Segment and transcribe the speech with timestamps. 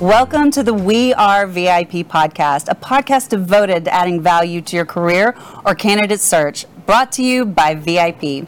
[0.00, 4.84] Welcome to the We Are VIP podcast, a podcast devoted to adding value to your
[4.84, 5.34] career
[5.64, 8.46] or candidate search, brought to you by VIP.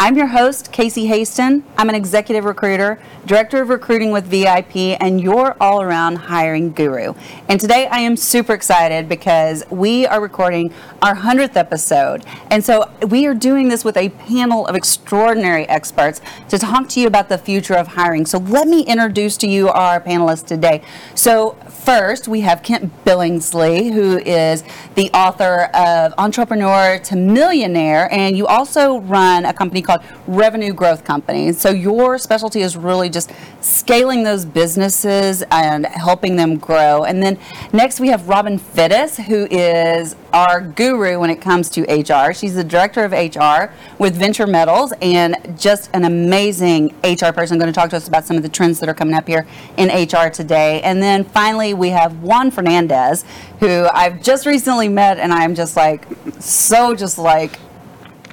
[0.00, 1.64] I'm your host, Casey Hasten.
[1.76, 7.14] I'm an executive recruiter, director of recruiting with VIP, and your all around hiring guru.
[7.48, 12.24] And today I am super excited because we are recording our 100th episode.
[12.48, 17.00] And so we are doing this with a panel of extraordinary experts to talk to
[17.00, 18.24] you about the future of hiring.
[18.24, 20.80] So let me introduce to you our panelists today.
[21.16, 24.62] So, first, we have Kent Billingsley, who is
[24.94, 31.02] the author of Entrepreneur to Millionaire, and you also run a company called Revenue Growth
[31.02, 31.50] Company.
[31.52, 37.04] So your specialty is really just scaling those businesses and helping them grow.
[37.04, 37.38] And then
[37.72, 42.34] next we have Robin Fiddes, who is our guru when it comes to HR.
[42.34, 47.72] She's the director of HR with Venture Metals and just an amazing HR person going
[47.72, 49.46] to talk to us about some of the trends that are coming up here
[49.78, 50.82] in HR today.
[50.82, 53.24] And then finally, we have Juan Fernandez,
[53.60, 56.04] who I've just recently met, and I'm just like
[56.40, 57.58] so just like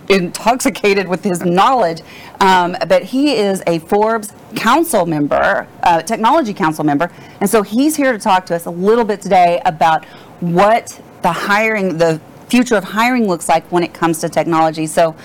[0.10, 2.02] intoxicated with his knowledge.
[2.40, 7.96] Um, but he is a Forbes Council member, uh, Technology Council member, and so he's
[7.96, 10.06] here to talk to us a little bit today about
[10.42, 14.86] what the hiring, the future of hiring looks like when it comes to technology.
[14.86, 15.16] So,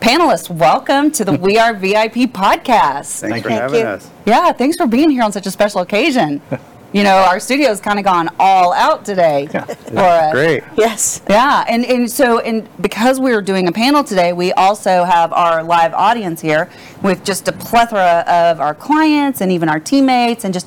[0.00, 3.20] panelists, welcome to the We Are VIP podcast.
[3.20, 4.10] Thanks for having us.
[4.26, 6.42] Yeah, thanks for being here on such a special occasion.
[6.92, 9.58] you know, our studio's kind of gone all out today for
[9.98, 10.32] us.
[10.32, 10.62] Great.
[10.76, 11.20] Yes.
[11.28, 15.62] Yeah, and, and so and because we're doing a panel today, we also have our
[15.62, 16.70] live audience here
[17.02, 20.66] with just a plethora of our clients and even our teammates and just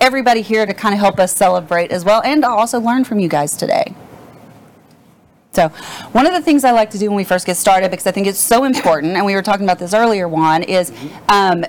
[0.00, 3.28] everybody here to kind of help us celebrate as well and also learn from you
[3.28, 3.94] guys today.
[5.52, 5.68] So,
[6.12, 8.12] one of the things I like to do when we first get started, because I
[8.12, 10.92] think it's so important, and we were talking about this earlier, Juan, is
[11.28, 11.64] um,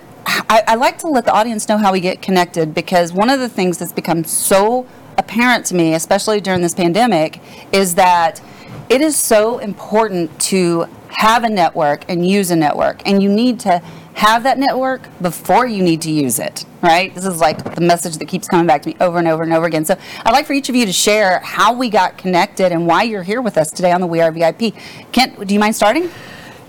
[0.49, 3.39] I, I like to let the audience know how we get connected because one of
[3.39, 4.87] the things that's become so
[5.17, 8.41] apparent to me, especially during this pandemic, is that
[8.89, 13.01] it is so important to have a network and use a network.
[13.05, 13.81] And you need to
[14.13, 17.13] have that network before you need to use it, right?
[17.13, 19.53] This is like the message that keeps coming back to me over and over and
[19.53, 19.85] over again.
[19.85, 23.03] So I'd like for each of you to share how we got connected and why
[23.03, 24.73] you're here with us today on the We Are VIP.
[25.11, 26.09] Kent, do you mind starting?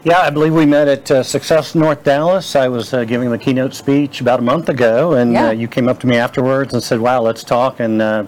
[0.05, 2.57] Yeah, I believe we met at uh, Success North Dallas.
[2.57, 5.49] I was uh, giving the keynote speech about a month ago, and Yeah.
[5.49, 8.25] uh, you came up to me afterwards and said, "Wow, let's talk and uh,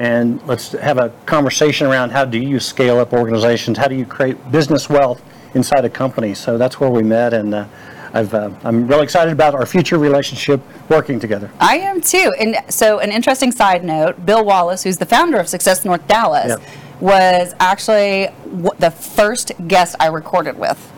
[0.00, 3.78] and let's have a conversation around how do you scale up organizations?
[3.78, 5.22] How do you create business wealth
[5.54, 7.66] inside a company?" So that's where we met, and uh,
[8.12, 11.48] I've uh, I'm really excited about our future relationship working together.
[11.60, 12.34] I am too.
[12.40, 16.60] And so, an interesting side note Bill Wallace, who's the founder of Success North Dallas,
[16.98, 20.90] was actually w- the first guest I recorded with.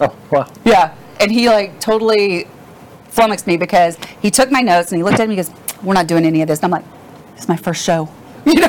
[0.00, 0.50] Oh, wow.
[0.64, 0.94] Yeah.
[1.20, 2.46] And he like totally
[3.08, 5.82] flummoxed me because he took my notes and he looked at me and he goes,
[5.82, 6.62] We're not doing any of this.
[6.62, 6.90] And I'm like,
[7.36, 8.08] It's my first show.
[8.46, 8.68] You know?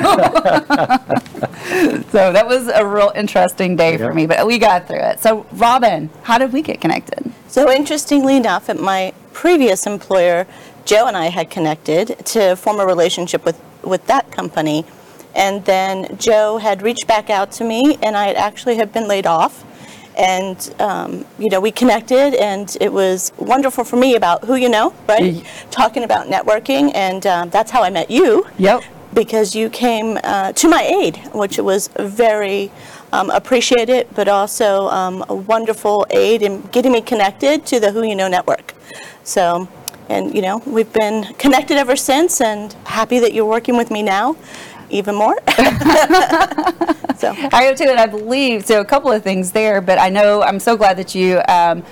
[2.10, 5.20] so that was a real interesting day for me, but we got through it.
[5.20, 7.32] So, Robin, how did we get connected?
[7.48, 10.46] So interestingly enough, at my previous employer,
[10.84, 14.84] Joe and I had connected to form a relationship with, with that company.
[15.34, 19.08] And then Joe had reached back out to me, and I had actually had been
[19.08, 19.64] laid off.
[20.16, 24.68] And, um, you know, we connected, and it was wonderful for me about who you
[24.68, 25.22] know, right?
[25.24, 28.46] Ye- Talking about networking, and um, that's how I met you.
[28.58, 28.82] Yep.
[29.14, 32.70] because you came uh, to my aid, which was very
[33.12, 38.02] um, appreciated, but also um, a wonderful aid in getting me connected to the Who
[38.04, 38.72] You Know network.
[39.24, 39.68] So,
[40.08, 44.02] and you know, we've been connected ever since, and happy that you're working with me
[44.02, 44.36] now,
[44.92, 45.36] even more.
[47.16, 48.80] so, I too, and I believe so.
[48.80, 51.82] A couple of things there, but I know I'm so glad that you um,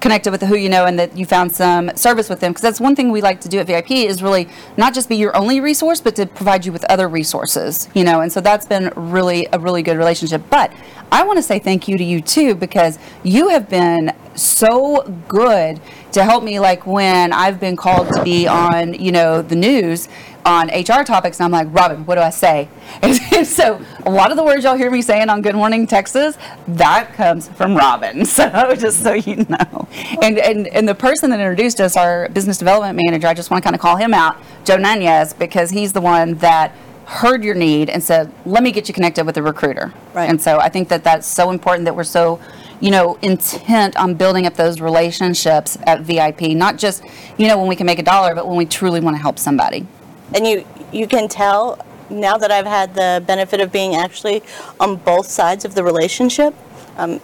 [0.00, 2.62] connected with the Who You Know and that you found some service with them because
[2.62, 5.36] that's one thing we like to do at VIP is really not just be your
[5.36, 7.88] only resource, but to provide you with other resources.
[7.94, 10.42] You know, and so that's been really a really good relationship.
[10.50, 10.72] But
[11.12, 15.80] I want to say thank you to you too because you have been so good
[16.12, 20.08] to help me like when I've been called to be on, you know, the news
[20.46, 22.68] on HR topics, and I'm like, Robin, what do I say?
[23.02, 23.16] And
[23.46, 26.38] so a lot of the words y'all hear me saying on Good Morning Texas,
[26.68, 28.24] that comes from Robin.
[28.36, 29.88] So just so you know.
[30.22, 33.62] And and and the person that introduced us, our business development manager, I just want
[33.62, 36.72] to kind of call him out, Joe Nunez, because he's the one that
[37.06, 40.28] heard your need and said, "Let me get you connected with a recruiter." Right.
[40.28, 42.38] And so I think that that's so important that we're so,
[42.80, 47.02] you know, intent on building up those relationships at VIP, not just,
[47.38, 49.38] you know, when we can make a dollar, but when we truly want to help
[49.38, 49.86] somebody.
[50.34, 54.42] And you you can tell now that I've had the benefit of being actually
[54.78, 56.54] on both sides of the relationship.
[56.96, 57.20] Um,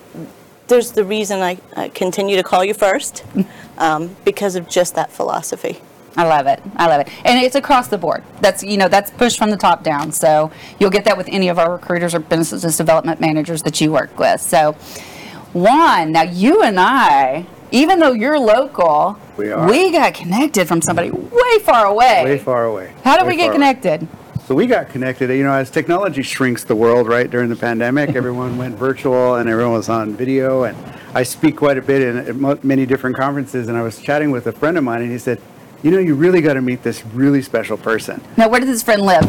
[0.69, 3.25] there's the reason I, I continue to call you first
[3.79, 5.81] um, because of just that philosophy.
[6.17, 6.63] I love it.
[6.77, 7.09] I love it.
[7.25, 8.23] And it's across the board.
[8.41, 10.13] That's, you know, that's pushed from the top down.
[10.13, 13.93] So you'll get that with any of our recruiters or business development managers that you
[13.93, 14.41] work with.
[14.41, 14.73] So,
[15.55, 19.69] Juan, now you and I, even though you're local, We are.
[19.69, 22.23] we got connected from somebody way far away.
[22.25, 22.93] Way far away.
[23.03, 23.75] How did Way we get far away.
[23.75, 24.09] connected?
[24.47, 25.31] So we got connected.
[25.31, 27.29] You know, as technology shrinks the world, right?
[27.29, 30.63] During the pandemic, everyone went virtual and everyone was on video.
[30.63, 30.77] And
[31.15, 33.67] I speak quite a bit in at many different conferences.
[33.67, 35.41] And I was chatting with a friend of mine, and he said,
[35.83, 38.85] "You know, you really got to meet this really special person." Now, where does this
[38.85, 39.25] friend live?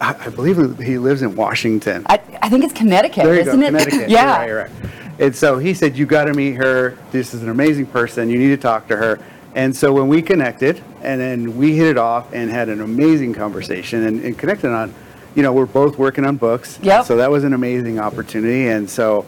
[0.00, 2.04] I, I believe he lives in Washington.
[2.06, 3.70] I, I think it's Connecticut, There you isn't go, it?
[3.70, 4.08] Connecticut.
[4.10, 4.44] yeah.
[4.44, 4.90] You're right, you're right.
[5.20, 6.98] And so he said, You got to meet her.
[7.12, 8.28] This is an amazing person.
[8.28, 9.20] You need to talk to her.
[9.54, 13.34] And so when we connected, and then we hit it off and had an amazing
[13.34, 14.92] conversation and, and connected on,
[15.34, 16.78] you know, we're both working on books.
[16.82, 17.04] Yep.
[17.04, 18.68] So that was an amazing opportunity.
[18.68, 19.26] And so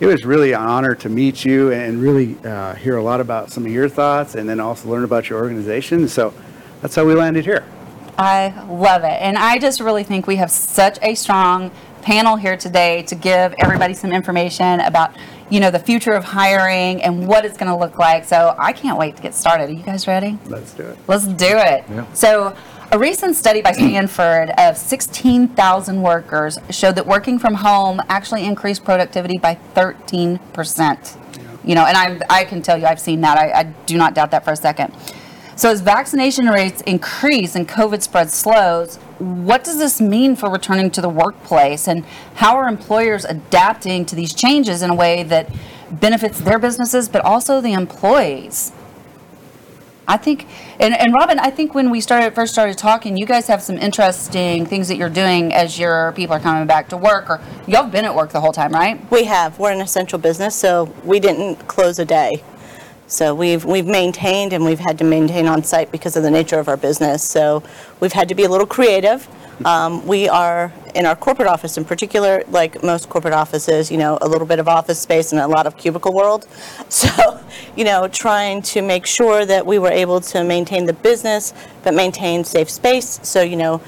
[0.00, 3.50] it was really an honor to meet you and really uh, hear a lot about
[3.50, 6.08] some of your thoughts and then also learn about your organization.
[6.08, 6.32] So
[6.80, 7.64] that's how we landed here.
[8.16, 9.20] I love it.
[9.20, 11.70] And I just really think we have such a strong
[12.02, 15.12] panel here today to give everybody some information about,
[15.50, 18.24] you know, the future of hiring and what it's going to look like.
[18.24, 19.70] So I can't wait to get started.
[19.70, 20.38] Are you guys ready?
[20.46, 20.98] Let's do it.
[21.06, 21.84] Let's do it.
[21.88, 22.12] Yeah.
[22.12, 22.56] So,
[22.90, 28.82] a recent study by Stanford of 16,000 workers showed that working from home actually increased
[28.82, 31.16] productivity by 13%.
[31.64, 33.36] You know, and I, I can tell you, I've seen that.
[33.36, 34.94] I, I do not doubt that for a second.
[35.54, 40.90] So, as vaccination rates increase and COVID spread slows, what does this mean for returning
[40.92, 41.88] to the workplace?
[41.88, 42.04] And
[42.36, 45.52] how are employers adapting to these changes in a way that
[45.90, 48.72] benefits their businesses, but also the employees?
[50.10, 50.46] I think,
[50.80, 53.76] and, and Robin, I think when we started first started talking, you guys have some
[53.76, 57.82] interesting things that you're doing as your people are coming back to work, or y'all
[57.82, 58.98] have been at work the whole time, right?
[59.10, 59.58] We have.
[59.58, 62.42] We're an essential business, so we didn't close a day.
[63.08, 66.58] So we've we've maintained and we've had to maintain on site because of the nature
[66.58, 67.24] of our business.
[67.24, 67.62] So
[68.00, 69.26] we've had to be a little creative.
[69.64, 74.18] Um, we are in our corporate office, in particular, like most corporate offices, you know,
[74.20, 76.46] a little bit of office space and a lot of cubicle world.
[76.90, 77.40] So,
[77.76, 81.52] you know, trying to make sure that we were able to maintain the business,
[81.82, 83.20] but maintain safe space.
[83.22, 83.82] So, you know,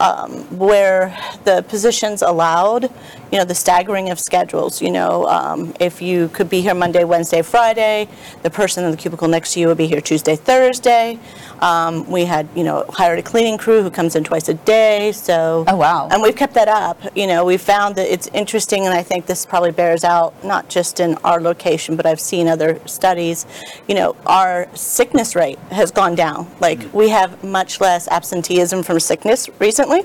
[0.00, 2.90] um, where the positions allowed,
[3.30, 4.82] you know, the staggering of schedules.
[4.82, 8.08] You know, um, if you could be here Monday, Wednesday, Friday,
[8.42, 11.18] the person in the cubicle next to you would be here Tuesday, Thursday.
[11.60, 15.12] Um, we had, you know, hired a cleaning crew who comes in twice a day.
[15.12, 16.08] So, Oh, wow.
[16.10, 16.98] And we've kept that up.
[17.14, 20.68] You know, we found that it's interesting, and I think this probably bears out not
[20.68, 23.46] just in our location, but I've seen other studies.
[23.88, 26.50] You know, our sickness rate has gone down.
[26.60, 30.02] Like we have much less absenteeism from sickness recently.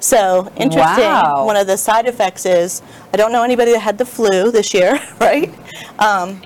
[0.00, 1.04] So interesting.
[1.04, 1.44] Wow.
[1.44, 2.63] One of the side effects is
[3.12, 5.52] I don't know anybody that had the flu this year, right?
[5.98, 6.40] Um,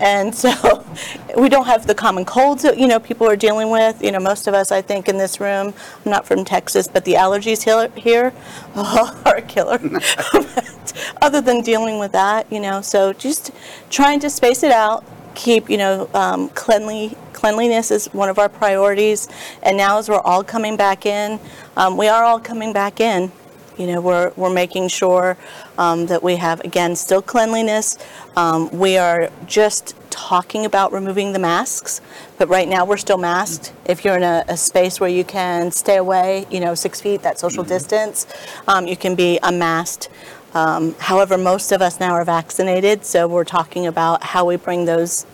[0.00, 0.84] and so
[1.36, 4.02] we don't have the common colds that you know people are dealing with.
[4.02, 5.74] You know, most of us, I think, in this room,
[6.04, 7.62] I'm not from Texas, but the allergies
[7.96, 8.32] here,
[8.76, 9.78] oh, are a killer.
[9.78, 13.50] But other than dealing with that, you know, so just
[13.90, 15.04] trying to space it out,
[15.34, 17.16] keep you know um, cleanly.
[17.32, 19.28] Cleanliness is one of our priorities,
[19.64, 21.40] and now as we're all coming back in,
[21.76, 23.32] um, we are all coming back in.
[23.78, 25.36] You know, we're, we're making sure
[25.78, 27.98] um, that we have, again, still cleanliness.
[28.36, 32.02] Um, we are just talking about removing the masks,
[32.36, 33.72] but right now we're still masked.
[33.86, 37.22] If you're in a, a space where you can stay away, you know, six feet,
[37.22, 38.26] that social distance,
[38.68, 40.10] um, you can be unmasked.
[40.54, 44.84] Um, however, most of us now are vaccinated, so we're talking about how we bring
[44.84, 45.24] those,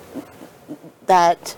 [1.07, 1.57] that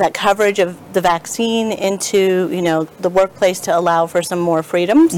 [0.00, 4.62] that coverage of the vaccine into you know the workplace to allow for some more
[4.62, 5.14] freedoms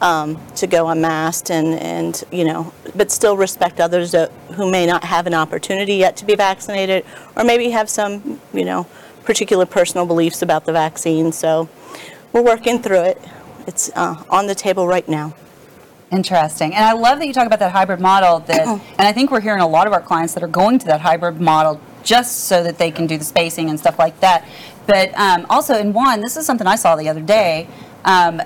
[0.00, 4.86] um, to go unmasked and and you know but still respect others that, who may
[4.86, 7.04] not have an opportunity yet to be vaccinated
[7.36, 8.86] or maybe have some you know
[9.24, 11.32] particular personal beliefs about the vaccine.
[11.32, 11.68] So
[12.32, 13.22] we're working through it.
[13.66, 15.34] It's uh, on the table right now.
[16.10, 16.74] Interesting.
[16.74, 18.66] And I love that you talk about that hybrid model that
[18.98, 21.00] and I think we're hearing a lot of our clients that are going to that
[21.00, 24.46] hybrid model just so that they can do the spacing and stuff like that.
[24.86, 27.68] But um, also in one, this is something I saw the other day.
[28.04, 28.42] Um,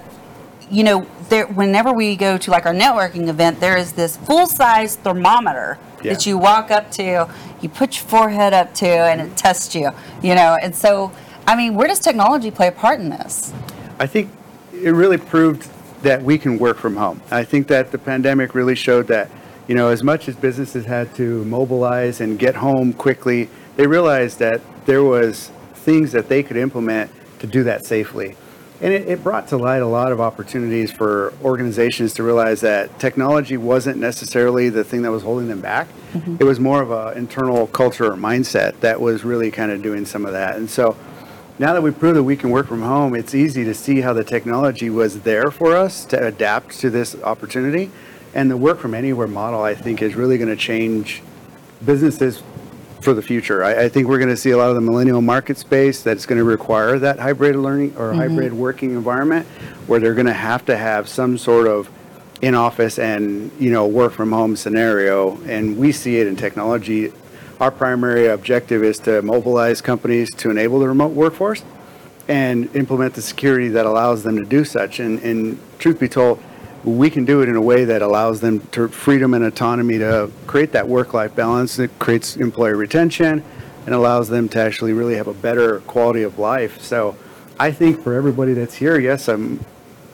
[0.70, 4.46] you know, there whenever we go to like our networking event, there is this full
[4.46, 6.12] size thermometer Yeah.
[6.12, 7.28] that you walk up to,
[7.60, 9.90] you put your forehead up to, and it tests you.
[10.22, 11.12] You know, and so
[11.46, 13.52] I mean, where does technology play a part in this?
[13.98, 14.30] I think
[14.72, 15.70] it really proved
[16.02, 17.22] that we can work from home.
[17.30, 19.30] I think that the pandemic really showed that,
[19.68, 24.38] you know, as much as businesses had to mobilize and get home quickly, they realized
[24.38, 28.37] that there was things that they could implement to do that safely.
[28.80, 32.99] And it, it brought to light a lot of opportunities for organizations to realize that
[32.99, 35.88] technology wasn't necessarily the thing that was holding them back.
[36.12, 36.37] Mm-hmm.
[36.40, 40.04] It was more of an internal culture or mindset that was really kind of doing
[40.04, 40.56] some of that.
[40.56, 40.96] And so
[41.58, 44.12] now that we've proved that we can work from home, it's easy to see how
[44.12, 47.90] the technology was there for us to adapt to this opportunity.
[48.37, 51.23] And the work from anywhere model, I think, is really going to change
[51.83, 52.43] businesses
[53.00, 53.64] for the future.
[53.64, 56.26] I, I think we're going to see a lot of the millennial market space that's
[56.26, 58.19] going to require that hybrid learning or mm-hmm.
[58.19, 59.47] hybrid working environment
[59.87, 61.88] where they're going to have to have some sort of
[62.43, 65.40] in office and you know work from home scenario.
[65.45, 67.14] And we see it in technology.
[67.59, 71.64] Our primary objective is to mobilize companies to enable the remote workforce
[72.28, 75.00] and implement the security that allows them to do such.
[75.00, 76.43] And, and truth be told
[76.87, 80.31] we can do it in a way that allows them to freedom and autonomy to
[80.47, 83.45] create that work-life balance that creates employee retention
[83.85, 87.16] and allows them to actually really have a better quality of life so
[87.59, 89.59] i think for everybody that's here yes i'm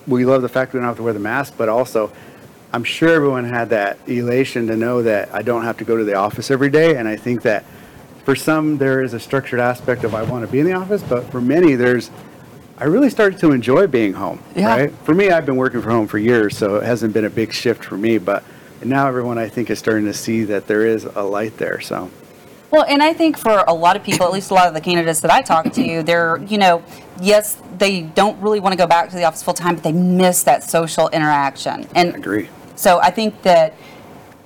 [0.06, 2.10] we love the fact we don't have to wear the mask, but also
[2.72, 6.04] I'm sure everyone had that elation to know that I don't have to go to
[6.04, 6.96] the office every day.
[6.96, 7.64] And I think that
[8.24, 11.02] for some, there is a structured aspect of I want to be in the office,
[11.02, 12.10] but for many, there's
[12.78, 14.40] I really started to enjoy being home.
[14.56, 14.76] Yeah.
[14.76, 14.92] Right?
[15.04, 17.52] For me, I've been working from home for years, so it hasn't been a big
[17.52, 18.18] shift for me.
[18.18, 18.44] But
[18.82, 21.80] now everyone, I think, is starting to see that there is a light there.
[21.80, 22.10] So.
[22.70, 24.80] Well, and I think for a lot of people, at least a lot of the
[24.80, 26.82] candidates that I talk to, they're, you know,
[27.20, 29.92] yes, they don't really want to go back to the office full time, but they
[29.92, 31.86] miss that social interaction.
[31.94, 32.48] And I agree.
[32.74, 33.74] So I think that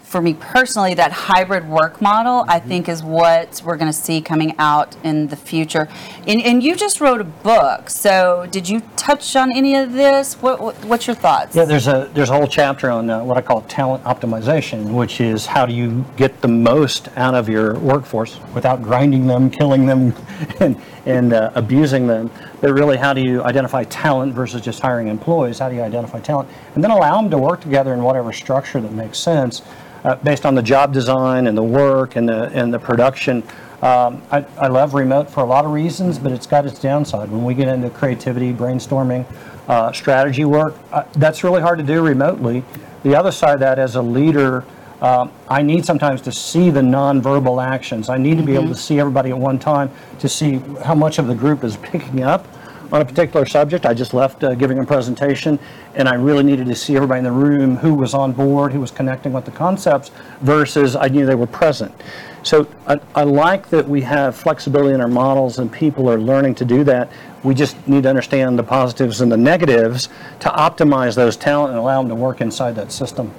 [0.06, 4.20] for me personally, that hybrid work model, I think, is what we're going to see
[4.20, 5.88] coming out in the future.
[6.28, 7.90] And, and you just wrote a book.
[7.90, 10.34] So did you touch on any of this?
[10.34, 11.56] What, what what's your thoughts?
[11.56, 15.20] Yeah, there's a there's a whole chapter on uh, what I call talent optimization, which
[15.20, 19.86] is how do you get the most out of your workforce without grinding them, killing
[19.86, 20.14] them,
[20.60, 22.30] and and uh, abusing them.
[22.60, 25.58] But really, how do you identify talent versus just hiring employees?
[25.58, 28.80] How do you identify talent, and then allow them to work together in whatever structure
[28.80, 29.62] that makes sense,
[30.06, 33.42] uh, based on the job design and the work and the and the production.
[33.82, 37.30] Um, I, I love remote for a lot of reasons, but it's got its downside.
[37.30, 39.26] When we get into creativity, brainstorming,
[39.68, 42.64] uh, strategy work, uh, that's really hard to do remotely.
[43.02, 44.64] The other side of that, as a leader,
[45.02, 48.08] um, I need sometimes to see the nonverbal actions.
[48.08, 51.18] I need to be able to see everybody at one time to see how much
[51.18, 52.46] of the group is picking up
[52.92, 53.86] on a particular subject.
[53.86, 55.58] I just left uh, giving a presentation,
[55.94, 58.80] and I really needed to see everybody in the room who was on board, who
[58.80, 61.94] was connecting with the concepts, versus I knew they were present.
[62.42, 66.54] So I, I like that we have flexibility in our models, and people are learning
[66.56, 67.10] to do that.
[67.42, 70.08] We just need to understand the positives and the negatives
[70.40, 73.32] to optimize those talent and allow them to work inside that system.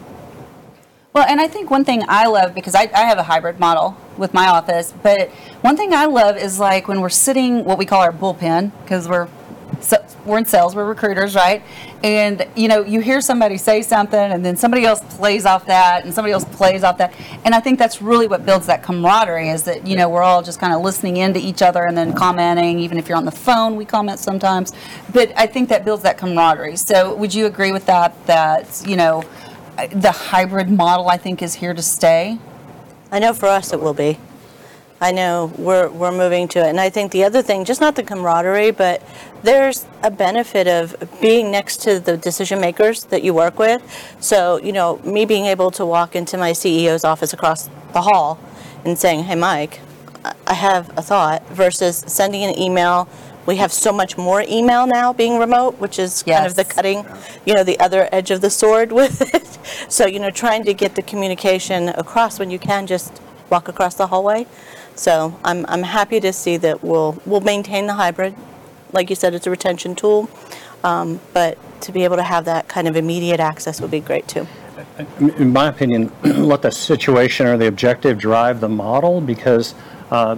[1.17, 3.97] Well, and I think one thing I love because I, I have a hybrid model
[4.17, 5.29] with my office, but
[5.61, 9.09] one thing I love is like when we're sitting, what we call our bullpen, because
[9.09, 9.27] we're
[9.81, 11.63] so, we're in sales, we're recruiters, right?
[12.03, 16.05] And you know, you hear somebody say something, and then somebody else plays off that,
[16.05, 19.49] and somebody else plays off that, and I think that's really what builds that camaraderie.
[19.49, 21.97] Is that you know we're all just kind of listening in to each other and
[21.97, 22.77] then commenting.
[22.77, 24.71] Even if you're on the phone, we comment sometimes,
[25.13, 26.75] but I think that builds that camaraderie.
[26.75, 28.13] So, would you agree with that?
[28.27, 29.23] That you know,
[29.85, 32.39] the hybrid model, I think, is here to stay.
[33.11, 34.19] I know for us it will be.
[34.99, 36.69] I know we're, we're moving to it.
[36.69, 39.03] And I think the other thing, just not the camaraderie, but
[39.43, 43.83] there's a benefit of being next to the decision makers that you work with.
[44.19, 48.39] So, you know, me being able to walk into my CEO's office across the hall
[48.85, 49.81] and saying, hey, Mike,
[50.47, 53.07] I- have a thought versus sending an email.
[53.47, 56.71] We have so much more email now being remote, which is kind of the Yes.
[56.73, 57.05] cutting,
[57.45, 59.43] you know, the other edge of the sword with it.
[59.89, 63.95] So, you know, trying to get the communication across when you can just walk across
[63.95, 64.47] the hallway.
[64.95, 68.33] So I'm, I'm happy to see that we'll, we'll maintain the hybrid.
[68.93, 70.29] Like you said, it's a retention tool.
[70.85, 74.27] Um, but to be able to have that kind of immediate access would be great
[74.27, 74.47] too.
[75.19, 79.75] in my opinion, let the situation or the objective drive the model because
[80.11, 80.37] uh,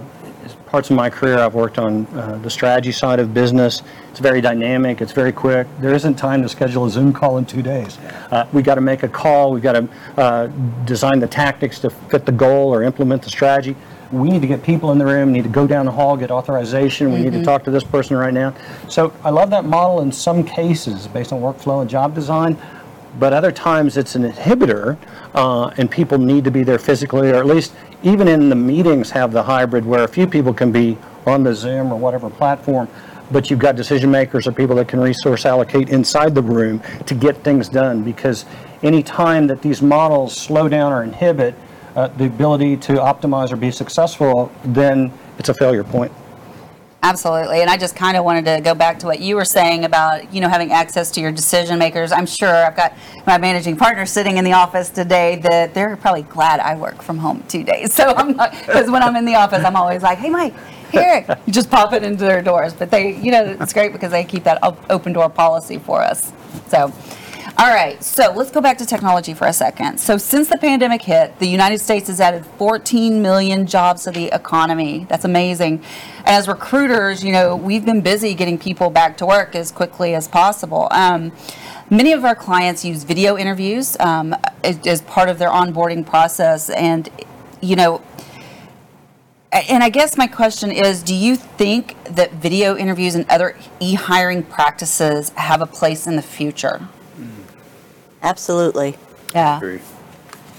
[0.70, 3.82] parts of my career I've worked on uh, the strategy side of business.
[4.10, 5.66] It's very dynamic, it's very quick.
[5.80, 7.98] There isn't time to schedule a Zoom call in two days.
[8.30, 10.46] Uh, we got to make a call, We've got to uh,
[10.84, 13.74] design the tactics to fit the goal or implement the strategy.
[14.12, 16.30] We need to get people in the room, need to go down the hall, get
[16.30, 18.54] authorization, we need to talk to this person right now.
[18.88, 22.56] So I love that model in some cases based on workflow and job design
[23.18, 24.96] but other times it's an inhibitor
[25.34, 29.10] uh, and people need to be there physically or at least even in the meetings
[29.10, 32.88] have the hybrid where a few people can be on the zoom or whatever platform
[33.30, 37.14] but you've got decision makers or people that can resource allocate inside the room to
[37.14, 38.44] get things done because
[38.82, 41.54] any time that these models slow down or inhibit
[41.96, 46.12] uh, the ability to optimize or be successful, then it's a failure point.
[47.02, 47.62] Absolutely.
[47.62, 50.34] And I just kind of wanted to go back to what you were saying about,
[50.34, 52.12] you know, having access to your decision makers.
[52.12, 52.94] I'm sure I've got
[53.26, 57.16] my managing partner sitting in the office today that they're probably glad I work from
[57.18, 57.94] home two days.
[58.00, 60.54] So I'm not, because when I'm in the office, I'm always like, hey, Mike,
[60.90, 62.72] here, you just pop it into their doors.
[62.72, 66.32] But they, you know, it's great because they keep that open door policy for us.
[66.68, 66.92] So,
[67.60, 70.00] all right, so let's go back to technology for a second.
[70.00, 74.28] So, since the pandemic hit, the United States has added 14 million jobs to the
[74.28, 75.04] economy.
[75.10, 75.84] That's amazing.
[76.24, 80.26] As recruiters, you know, we've been busy getting people back to work as quickly as
[80.26, 80.88] possible.
[80.90, 81.32] Um,
[81.90, 87.10] many of our clients use video interviews um, as, part of their onboarding process, and
[87.60, 88.00] you know,
[89.52, 93.92] and I guess my question is do you think that video interviews and other e
[93.92, 96.88] hiring practices have a place in the future?
[98.22, 98.96] Absolutely.
[99.34, 99.56] Yeah.
[99.56, 99.80] agree.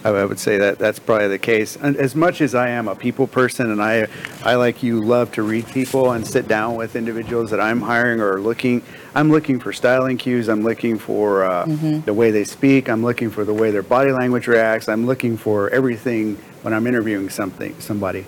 [0.03, 1.75] I I would say that that's probably the case.
[1.75, 4.08] And as much as I am a people person and I,
[4.44, 8.20] I like you love to read people and sit down with individuals that I'm hiring
[8.20, 8.82] or looking,
[9.13, 10.50] I'm looking for styling cues.
[10.50, 11.65] I'm looking for uh,
[12.06, 12.89] the way they speak.
[12.89, 14.89] I'm looking for the way their body language reacts.
[14.89, 18.25] I'm looking for everything when I'm interviewing something somebody.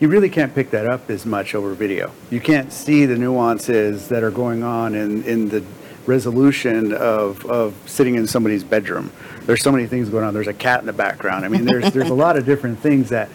[0.00, 2.12] You really can't pick that up as much over video.
[2.30, 5.64] You can't see the nuances that are going on in, in the
[6.06, 9.10] resolution of, of sitting in somebody's bedroom.
[9.46, 10.34] There's so many things going on.
[10.34, 11.44] There's a cat in the background.
[11.44, 13.28] I mean, there's, there's a lot of different things that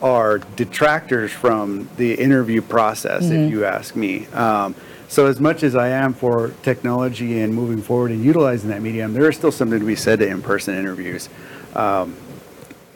[0.00, 4.26] are detractors from the interview process, if you ask me.
[4.28, 4.74] Um,
[5.08, 9.12] so as much as I am for technology and moving forward and utilizing that medium,
[9.14, 11.28] there is still something to be said to in-person interviews.
[11.74, 12.14] Um,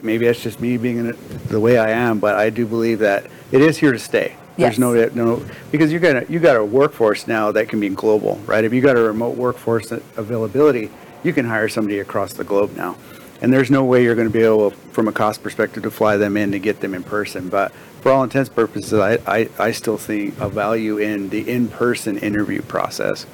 [0.02, 2.98] maybe that's just me being in it the way I am, but I do believe
[3.00, 4.36] that it is here to stay.
[4.56, 4.76] Yes.
[4.76, 7.88] There's no, no, because you got a, you got a workforce now that can be
[7.88, 8.64] global, right?
[8.64, 10.90] If you got a remote workforce availability,
[11.25, 12.97] you can hire somebody across the globe now.
[13.40, 16.16] And there's no way you're going to be able, from a cost perspective, to fly
[16.16, 17.48] them in to get them in person.
[17.48, 17.72] But
[18.03, 22.18] for all intents and purposes, I, I, I still see a value in the in-person
[22.18, 23.26] interview process.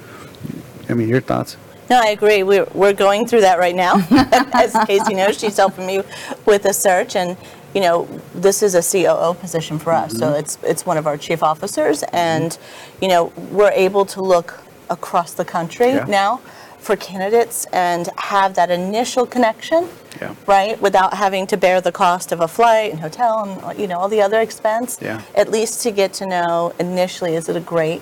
[0.88, 1.57] I mean, your thoughts?
[1.90, 2.42] No, I agree.
[2.42, 3.97] We're, we're going through that right now.
[4.53, 6.03] As Casey knows, she's helping me
[6.47, 7.37] with a search and,
[7.74, 10.16] you know, this is a COO position for us.
[10.18, 12.57] So it's, it's one of our chief officers and,
[13.02, 16.04] you know, we're able to look across the country Yeah.
[16.04, 16.40] now
[16.78, 19.88] for candidates and have that initial connection,
[20.20, 20.35] Yeah.
[20.46, 20.81] right?
[20.81, 24.09] Without having to bear the cost of a flight and hotel and, you know, all
[24.09, 24.98] the other expense.
[25.02, 25.20] Yeah.
[25.35, 28.00] At least to get to know initially, is it a great,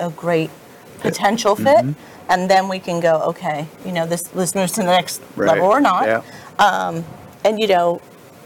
[0.00, 0.50] a great
[1.00, 1.66] potential fit?
[1.84, 2.30] Mm-hmm.
[2.30, 5.48] And then we can go, okay, you know, this, this moves to the next Right.
[5.50, 6.06] level or not.
[6.06, 7.02] Yeah.
[7.44, 8.00] And, you know,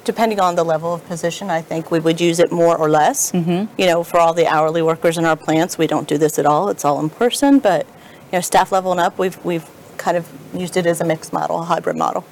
[0.08, 3.30] depending on the level of position, I think we would use it more or less.
[3.32, 3.70] Mm-hmm.
[3.78, 6.46] You know, for all the hourly workers in our plants, we don't do this at
[6.46, 6.70] all.
[6.70, 9.68] It's all in person, but, you know, staff level and up, we've, we've
[9.98, 12.24] kind of used it as a mixed model, a hybrid model.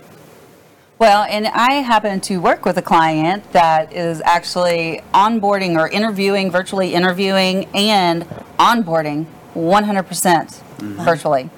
[0.98, 6.50] Well, and I happen to work with a client that is actually onboarding or interviewing,
[6.50, 8.22] virtually interviewing, and
[8.58, 10.62] onboarding 100%
[11.04, 11.50] virtually.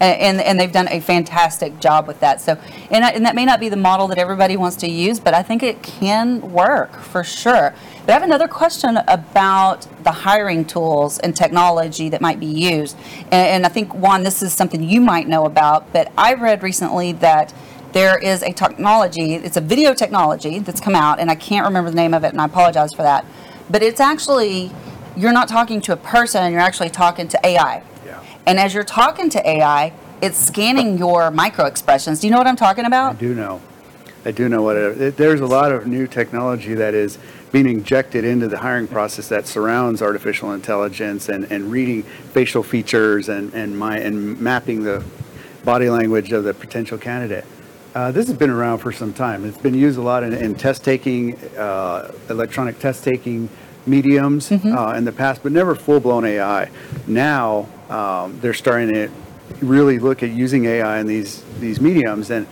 [0.00, 2.40] And, and they've done a fantastic job with that.
[2.40, 2.56] So,
[2.90, 5.34] and, I- and that may not be the model that everybody wants to use, but
[5.34, 7.74] I think it can work for sure.
[8.06, 12.96] But I have another question about the hiring tools and technology that might be used.
[13.24, 16.62] And, and I think, Juan, this is something you might know about, but I read
[16.62, 17.52] recently that
[17.92, 21.90] there is a technology, it's a video technology that's come out, and I can't remember
[21.90, 23.24] the name of it, and I apologize for that.
[23.68, 24.70] But it's actually,
[25.16, 27.82] you're not talking to a person, you're actually talking to AI.
[28.48, 32.20] And as you're talking to AI, it's scanning your micro expressions.
[32.20, 33.16] Do you know what I'm talking about?
[33.16, 33.60] I do know.
[34.24, 37.18] I do know what it, it- there's a lot of new technology that is
[37.52, 43.28] being injected into the hiring process that surrounds artificial intelligence and, and reading facial features
[43.28, 45.04] and, and my, and mapping the
[45.62, 47.44] body language of the potential candidate.
[47.94, 49.44] Uh, this has been around for some time.
[49.44, 53.50] It's been used a lot in, in test taking, uh, electronic test taking
[53.88, 56.70] mediums uh, in the past, but never full blown AI.
[57.06, 59.10] Now um, they're starting to
[59.60, 62.46] really look at using AI in these these mediums, and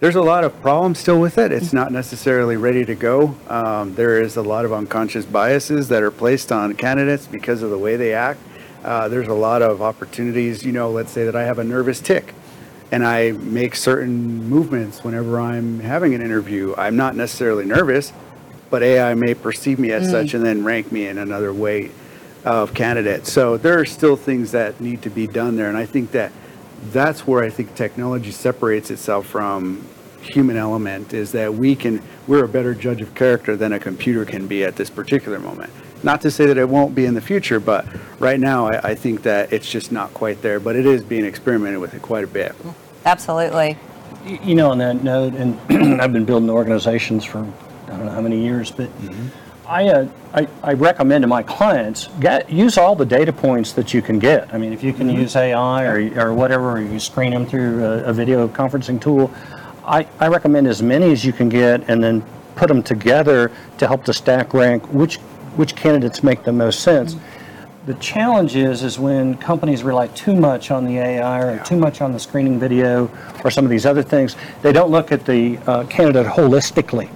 [0.00, 1.52] there's a lot of problems still with it.
[1.52, 3.36] It's not necessarily ready to go.
[3.48, 7.70] Um, there is a lot of unconscious biases that are placed on candidates because of
[7.70, 8.40] the way they act.
[8.82, 10.64] Uh, there's a lot of opportunities.
[10.64, 12.34] You know, let's say that I have a nervous tick
[12.92, 16.74] and I make certain movements whenever I'm having an interview.
[16.76, 18.12] I'm not necessarily nervous,
[18.72, 20.34] but AI may perceive me as such mm.
[20.34, 21.90] and then rank me in another way
[22.42, 23.26] of candidate.
[23.26, 25.68] So there are still things that need to be done there.
[25.68, 26.32] And I think that
[26.90, 29.86] that's where I think technology separates itself from
[30.22, 34.24] human element is that we can, we're a better judge of character than a computer
[34.24, 35.70] can be at this particular moment.
[36.02, 37.84] Not to say that it won't be in the future, but
[38.18, 40.58] right now I, I think that it's just not quite there.
[40.58, 42.54] But it is being experimented with it quite a bit.
[43.04, 43.76] Absolutely.
[44.24, 45.60] You know, on that note, and
[46.00, 47.46] I've been building organizations for
[47.92, 48.88] I don't know how many years, but
[49.66, 53.92] I, uh, I I recommend to my clients get use all the data points that
[53.92, 54.52] you can get.
[54.52, 57.84] I mean, if you can use AI or or whatever, or you screen them through
[57.84, 59.30] a, a video conferencing tool,
[59.84, 62.24] I I recommend as many as you can get, and then
[62.56, 65.16] put them together to help to stack rank which
[65.56, 67.16] which candidates make the most sense.
[67.84, 72.00] The challenge is, is when companies rely too much on the AI or too much
[72.00, 73.10] on the screening video
[73.42, 77.10] or some of these other things, they don't look at the uh, candidate holistically.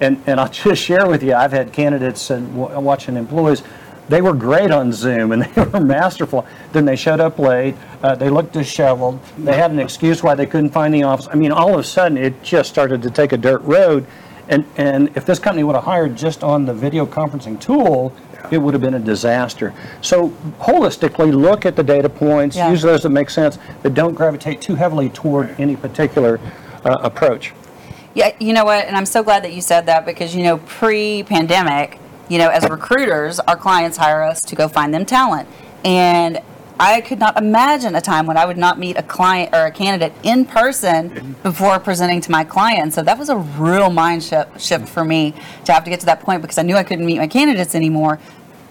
[0.00, 3.62] And, and I'll just share with you, I've had candidates and w- watching employees,
[4.08, 6.46] they were great on Zoom and they were masterful.
[6.72, 10.46] Then they showed up late, uh, they looked disheveled, they had an excuse why they
[10.46, 11.28] couldn't find the office.
[11.30, 14.06] I mean, all of a sudden, it just started to take a dirt road.
[14.48, 18.14] And, and if this company would have hired just on the video conferencing tool,
[18.52, 19.74] it would have been a disaster.
[20.02, 20.28] So
[20.60, 22.70] holistically, look at the data points, Yeah.
[22.70, 26.38] use those that make sense, but don't gravitate too heavily toward any particular
[26.84, 27.54] uh, approach.
[28.16, 28.86] Yeah, you know what?
[28.86, 31.98] And I'm so glad that you said that because, you know, pre pandemic,
[32.30, 35.46] you know, as recruiters, our clients hire us to go find them talent.
[35.84, 36.40] And
[36.80, 39.70] I could not imagine a time when I would not meet a client or a
[39.70, 42.94] candidate in person before presenting to my client.
[42.94, 45.34] So that was a real mind shift, shift for me
[45.66, 47.74] to have to get to that point because I knew I couldn't meet my candidates
[47.74, 48.18] anymore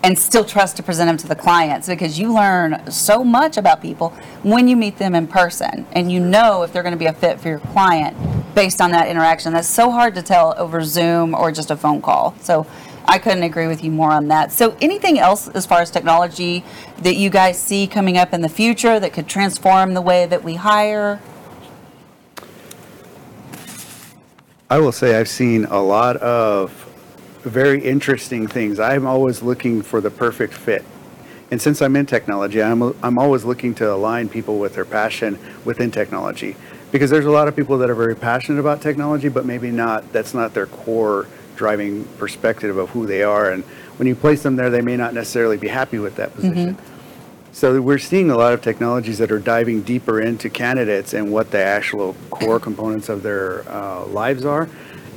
[0.05, 3.81] and still trust to present them to the clients because you learn so much about
[3.81, 4.09] people
[4.43, 7.13] when you meet them in person and you know if they're going to be a
[7.13, 8.15] fit for your client
[8.53, 9.51] based on that interaction.
[9.51, 12.35] That's so hard to tell over Zoom or just a phone call.
[12.39, 12.67] So
[13.05, 14.51] I couldn't agree with you more on that.
[14.51, 16.63] So anything else as far as technology
[16.99, 20.43] that you guys see coming up in the future that could transform the way that
[20.43, 21.19] we hire?
[24.69, 26.84] I will say I've seen a lot of
[27.45, 28.79] very interesting things.
[28.79, 30.83] I'm always looking for the perfect fit.
[31.51, 35.37] And since I'm in technology, I'm, I'm always looking to align people with their passion
[35.63, 36.55] within technology.
[36.91, 40.11] Because there's a lot of people that are very passionate about technology, but maybe not,
[40.11, 43.51] that's not their core driving perspective of who they are.
[43.51, 43.63] And
[43.97, 46.77] when you place them there, they may not necessarily be happy with that position.
[47.51, 51.51] So we're seeing a lot of technologies that are diving deeper into candidates and what
[51.51, 54.67] the actual core components of their uh, lives are.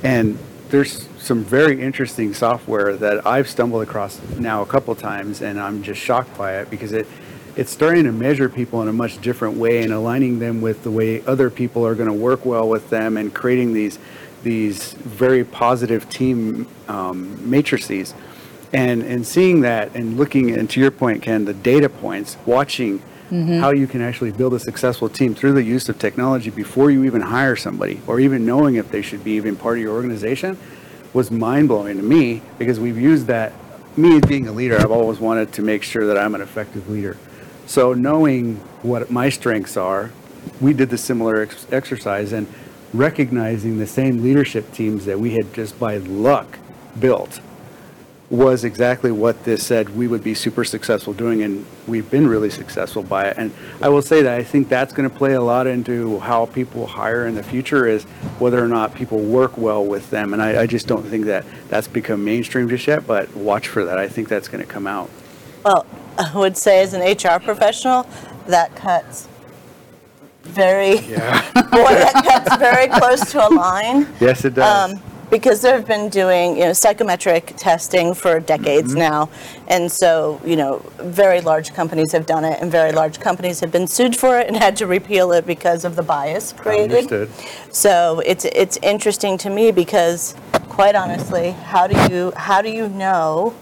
[0.05, 0.39] And
[0.69, 5.83] there's some very interesting software that I've stumbled across now a couple times, and I'm
[5.83, 7.07] just shocked by it because it
[7.57, 10.93] it's starting to measure people in a much different way and aligning them with the
[10.93, 13.99] way other people are going to work well with them and creating these
[14.45, 18.15] these very positive team um, matrices.
[18.73, 23.03] And and seeing that and looking and to your point ken the data points watching
[23.61, 27.05] how you can actually build a successful team through the use of technology before you
[27.05, 30.57] even hire somebody or even knowing if they should be even part of your organization
[31.13, 33.53] was mind-blowing to me because we've used that
[33.97, 37.17] me being a leader i've always wanted to make sure that i'm an effective leader.
[37.67, 40.11] So knowing what my strengths are
[40.61, 42.47] we did the similar ex- exercise and
[42.95, 46.59] recognizing the same leadership teams that we had just by luck
[46.99, 47.41] built
[48.31, 52.51] was exactly what this said we would be super successful doing, and we've been really
[52.51, 53.39] successful by it.
[53.39, 56.47] And I will say that I think that's going to play a lot into how
[56.47, 58.05] people hire in the future is
[58.39, 60.35] whether or not people work well with them.
[60.35, 63.85] And I, I just don't think that that's become mainstream just yet, but watch for
[63.85, 63.99] that.
[63.99, 65.09] I think that's going to come out.
[65.65, 65.87] Well,
[66.19, 68.07] I would say as an HR professional,
[68.47, 69.27] that cuts
[70.43, 74.07] very, boy, that cuts very close to a line.
[74.21, 74.93] Yes, it does.
[74.93, 78.99] Um, because they've been doing, you know, psychometric testing for decades Mm-hmm.
[78.99, 79.31] now.
[79.67, 83.71] And so, you know, very large companies have done it and very large companies have
[83.73, 87.13] been sued for it and had to repeal it because of the bias created.
[87.13, 87.31] Understood.
[87.75, 90.35] So it's, it's interesting to me because
[90.69, 93.55] quite honestly, how do you, how do you know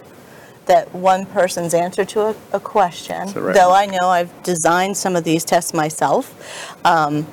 [0.67, 3.73] that one person's answer to a, a question, right though.
[3.73, 7.27] I know I've designed some of these tests myself, um,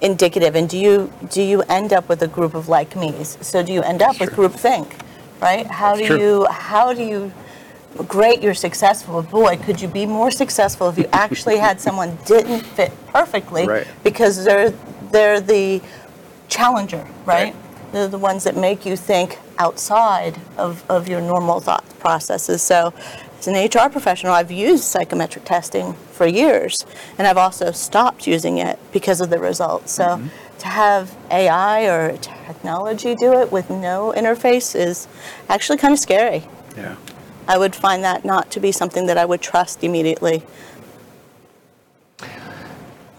[0.00, 3.36] indicative, and do you, do you end up with a group of like me's?
[3.40, 4.48] So do you end up with Sure.
[4.48, 4.92] groupthink,
[5.40, 5.66] right?
[5.66, 6.18] How That's do true.
[6.20, 7.32] you, how do you,
[8.06, 12.60] great, you're successful, boy, could you be more successful if you actually had someone didn't
[12.60, 13.66] fit perfectly?
[13.66, 13.86] Right.
[14.04, 14.70] Because they're,
[15.10, 15.82] they're the
[16.48, 17.52] challenger, right?
[17.52, 17.56] Right.
[17.92, 22.62] They're the ones that make you think outside of, of your normal thought processes.
[22.62, 22.92] So,
[23.38, 26.84] as an HR professional, I've used psychometric testing for years,
[27.16, 29.92] and I've also stopped using it because of the results.
[29.92, 30.28] So, Mm-hmm.
[30.58, 35.06] to have AI or technology do it with no interface is
[35.48, 36.42] actually kind of scary.
[36.76, 36.96] Yeah.
[37.46, 40.42] I would find that not to be something that I would trust immediately.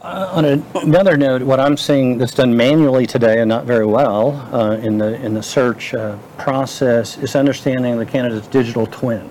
[0.02, 4.32] On a- another note, what I'm seeing that's done manually today and not very well
[4.54, 9.30] uh, in the in the search uh, process is understanding the candidate's digital twin.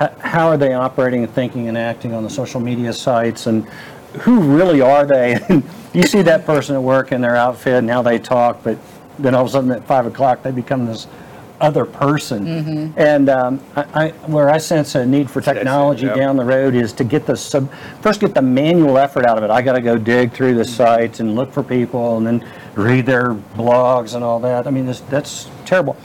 [0.00, 3.66] H- how are they operating and thinking and acting on the social media sites and
[4.20, 5.38] who really are they?
[5.94, 8.76] You see that person at work in their outfit and how they talk, but
[9.18, 11.06] then all of a sudden at five o'clock they become this
[11.58, 12.46] other person.
[12.96, 16.16] And um, I, I, where I sense a need for technology yep.
[16.16, 19.44] down the road is to get the sub, first get the manual effort out of
[19.44, 19.50] it.
[19.50, 23.06] I got to go dig through the sites and look for people and then read
[23.06, 24.66] their blogs and all that.
[24.66, 25.96] I mean, this, that's terrible.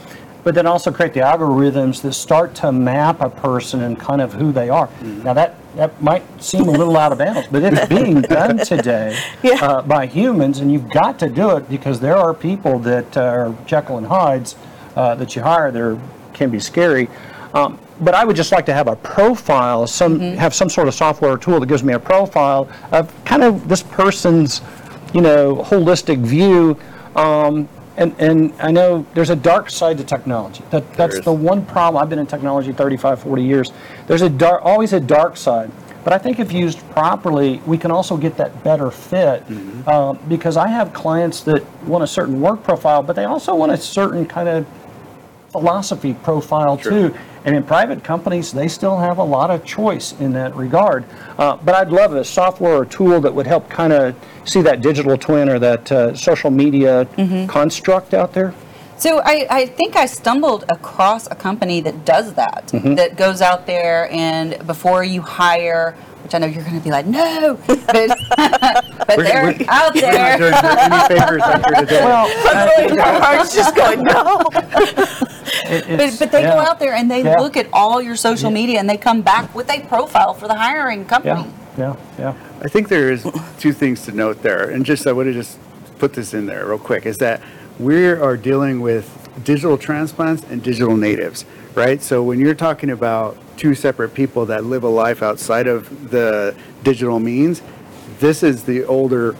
[0.44, 4.32] But then also create the algorithms that start to map a person and kind of
[4.32, 4.88] who they are.
[5.02, 9.16] Now that that might seem a little out of bounds, but it's being done today
[9.42, 9.54] Yeah.
[9.64, 13.22] uh, by humans, and you've got to do it because there are people that uh,
[13.22, 14.54] are Jekyll and Hyde's
[14.96, 15.98] uh, that you hire that
[16.34, 17.08] can be scary.
[17.54, 20.94] Um, but I would just like to have a profile, some have some sort of
[20.94, 24.60] software or tool that gives me a profile of kind of this person's,
[25.14, 26.76] you know, holistic view.
[27.16, 30.64] Um, and, and I know there's a dark side to technology.
[30.70, 32.02] That, that's the one problem.
[32.02, 33.72] I've been in technology 35, 40 years.
[34.06, 35.70] There's a dark, always a dark side.
[36.04, 39.44] But I think if used properly, we can also get that better fit.
[39.86, 43.72] Uh, because I have clients that want a certain work profile, but they also want
[43.72, 44.66] a certain kind of
[45.50, 47.14] philosophy profile too.
[47.44, 51.04] And in private companies, they still have a lot of choice in that regard.
[51.38, 54.80] Uh, but I'd love a software or tool that would help kind of see that
[54.82, 57.06] digital twin or that uh, social media
[57.48, 58.54] construct out there.
[58.98, 62.94] So I, I think I stumbled across a company that does that, Mm-hmm.
[62.94, 66.90] that goes out there and before you hire, which I know you're going to be
[66.92, 67.84] like, no, but,
[68.36, 70.38] but We're- they're we're- out We're not there.
[70.38, 72.04] doing any favors out here today.
[72.04, 74.44] Well, My heart's just going, no.
[74.52, 77.40] But, but they go out there and they Yeah.
[77.40, 80.54] look at all your social media and they come back with a profile for the
[80.54, 81.46] hiring company.
[81.78, 82.34] Yeah, yeah.
[82.60, 83.26] I think there is
[83.58, 85.58] two things to note there, and just I want to just
[85.98, 87.06] put this in there real quick.
[87.06, 87.40] Is that
[87.78, 92.02] we are dealing with digital transplants and digital natives, right?
[92.02, 96.54] So when you're talking about two separate people that live a life outside of the
[96.82, 97.62] digital means,
[98.18, 99.34] this is the older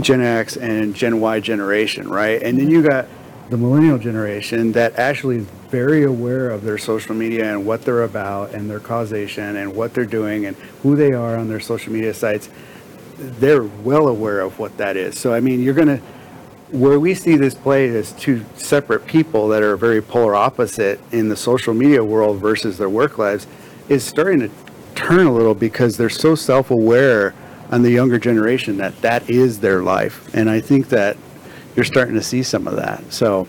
[0.00, 2.40] Gen X and Gen Y generation, right?
[2.42, 3.08] And then you got
[3.52, 8.04] the millennial generation that actually is very aware of their social media and what they're
[8.04, 11.92] about and their causation and what they're doing and who they are on their social
[11.92, 12.48] media sites
[13.18, 15.18] they're well aware of what that is.
[15.18, 15.98] So I mean, you're gonna
[16.70, 21.28] where we see this play as two separate people that are very polar opposite in
[21.28, 23.46] the social media world versus their work lives
[23.90, 24.50] is starting to
[24.94, 27.34] turn a little because they're so self-aware
[27.70, 31.18] on the younger generation that that is their life, and I think that
[31.76, 33.12] you're starting to see some of that.
[33.12, 33.46] So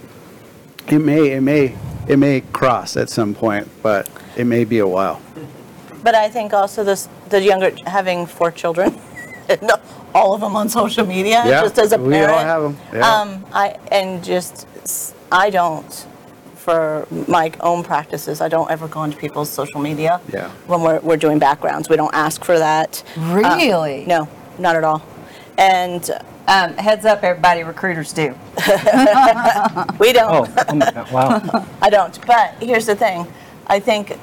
[0.87, 1.75] it may it may
[2.07, 5.21] it may cross at some point, but it may be a while.
[6.03, 8.99] But I think also this, the younger, having four children,
[10.13, 12.09] all of them on social media, Yeah, just as a parent.
[12.11, 13.09] we all have 'em, yeah.
[13.21, 14.67] Um, I, and just,
[15.31, 16.05] I don't,
[16.55, 20.19] for my own practices, I don't ever go into people's social media.
[20.33, 20.49] Yeah.
[20.67, 23.01] When we're, we're doing backgrounds, we don't ask for that.
[23.17, 24.05] Uh, Really?
[24.05, 24.27] No,
[24.59, 25.01] not at all.
[25.57, 26.09] And
[26.47, 28.35] Um, heads up, everybody, recruiters do.
[29.99, 30.49] we don't.
[30.49, 31.65] Oh, oh my God, wow.
[31.81, 32.19] I don't.
[32.27, 33.25] But here's the thing
[33.67, 34.17] I think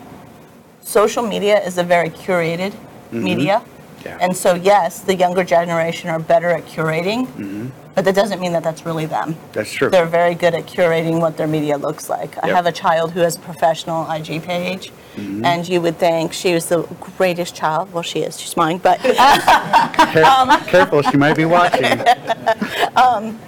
[0.82, 2.74] social media is a very curated
[3.10, 3.62] media.
[4.04, 4.18] Yeah.
[4.20, 8.62] And so, yes, the younger generation are better at curating, but that doesn't mean that
[8.62, 9.36] that's really them.
[9.52, 9.88] That's true.
[9.90, 12.36] They're very good at curating what their media looks like.
[12.42, 12.56] I Yep.
[12.56, 15.44] have a child who has a professional IG page, Mm-hmm.
[15.44, 16.82] and you would think she was the
[17.18, 17.92] greatest child.
[17.92, 18.40] Well, she is.
[18.40, 18.78] She's mine.
[18.78, 21.84] But uh, Care- um, Careful, she might be watching.
[22.96, 23.38] Um,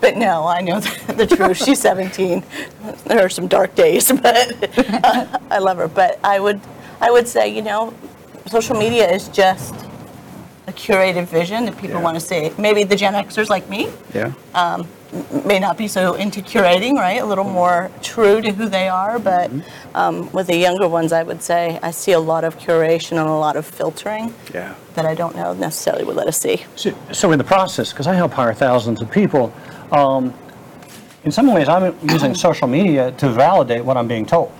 [0.00, 1.56] but no, I know the, the truth.
[1.56, 2.42] She's 17.
[3.06, 5.88] There are some dark days, but uh, I love her.
[5.88, 6.60] But I would,
[7.00, 7.94] I would say, you know,
[8.46, 9.74] social media is just
[10.66, 12.02] a curated vision that people Yeah.
[12.02, 12.52] want to see.
[12.58, 14.32] Maybe the Gen Xers like me Yeah.
[14.54, 14.86] Um,
[15.44, 17.20] may not be so into curating, right?
[17.20, 19.18] A little more true to who they are.
[19.18, 19.50] But
[19.94, 23.28] um, with the younger ones, I would say I see a lot of curation and
[23.28, 24.74] a lot of filtering Yeah.
[24.94, 26.64] that I don't know necessarily would let us see.
[26.76, 29.52] So, so in the process, because I help hire thousands of people,
[29.92, 30.34] um,
[31.24, 34.52] in some ways I'm using social media to validate what I'm being told.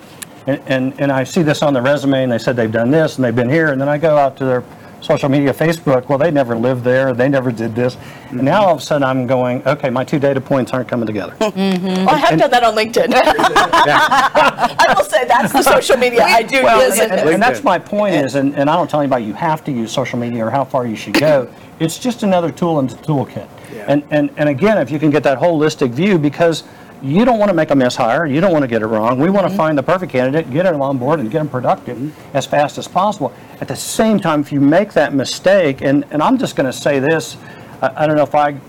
[0.47, 3.17] And, and, and I see this on the resume and they said they've done this
[3.17, 4.63] and they've been here and then I go out to their
[5.01, 7.97] social media, Facebook, well, they never lived there, they never did this.
[8.29, 11.07] And now all of a sudden I'm going, okay, my two data points aren't coming
[11.07, 11.35] together.
[11.59, 12.05] Mm-hmm.
[12.05, 13.11] Well, I have done that on LinkedIn.
[13.13, 16.99] I will say that's the social media I do Well, use.
[16.99, 19.71] and, and that's my point is, and, and I don't tell anybody you have to
[19.71, 21.51] use social media or how far you should go.
[21.79, 23.47] It's just another tool in the toolkit.
[23.73, 23.85] Yeah.
[23.87, 26.63] And, and, and again, if you can get that holistic view, because
[27.01, 29.19] you don't want to make a mishire, you don't want to get it wrong.
[29.19, 29.57] We want to mm-hmm.
[29.57, 32.37] find the perfect candidate, get them on board, and get them productive mm-hmm.
[32.37, 33.33] as fast as possible.
[33.61, 36.73] At the same time, if you make that mistake, and, and I'm just going to
[36.73, 37.37] say this,
[37.81, 38.59] I, I don't know if I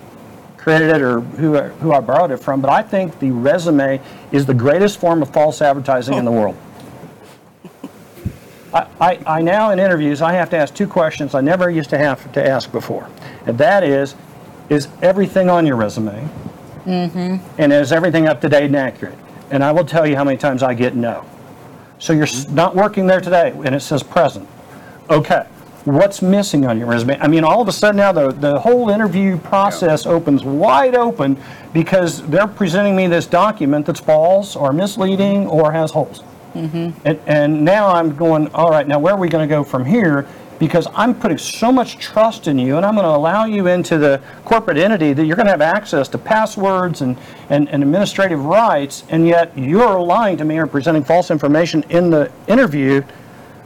[0.57, 4.47] created it or who, who I borrowed it from, but I think the resume is
[4.47, 6.41] the greatest form of false advertising in the oh.
[6.41, 6.57] world.
[8.73, 11.91] I, I, I now in interviews, I have to ask two questions I never used
[11.91, 13.09] to have to ask before.
[13.47, 14.15] And that is,
[14.69, 16.29] is everything on your resume?
[16.85, 17.37] Mm-hmm.
[17.59, 19.19] And is everything up to date and accurate?
[19.51, 21.25] And I will tell you how many times I get no.
[21.99, 24.49] So you're not working there today and it says present.
[25.09, 25.47] Okay.
[25.85, 27.19] What's missing on your resume?
[27.21, 31.39] I mean, all of a sudden now the, the whole interview process opens wide open
[31.73, 36.23] because they're presenting me this document that's false or misleading or has holes.
[36.55, 36.91] Mm-hmm.
[37.07, 39.85] And, and now I'm going, all right, now where are we going to go from
[39.85, 40.27] here?
[40.61, 43.97] Because I'm putting so much trust in you and I'm going to allow you into
[43.97, 47.17] the corporate entity that you're going to have access to passwords and,
[47.49, 52.11] and, and administrative rights, and yet you're lying to me or presenting false information in
[52.11, 53.03] the interview.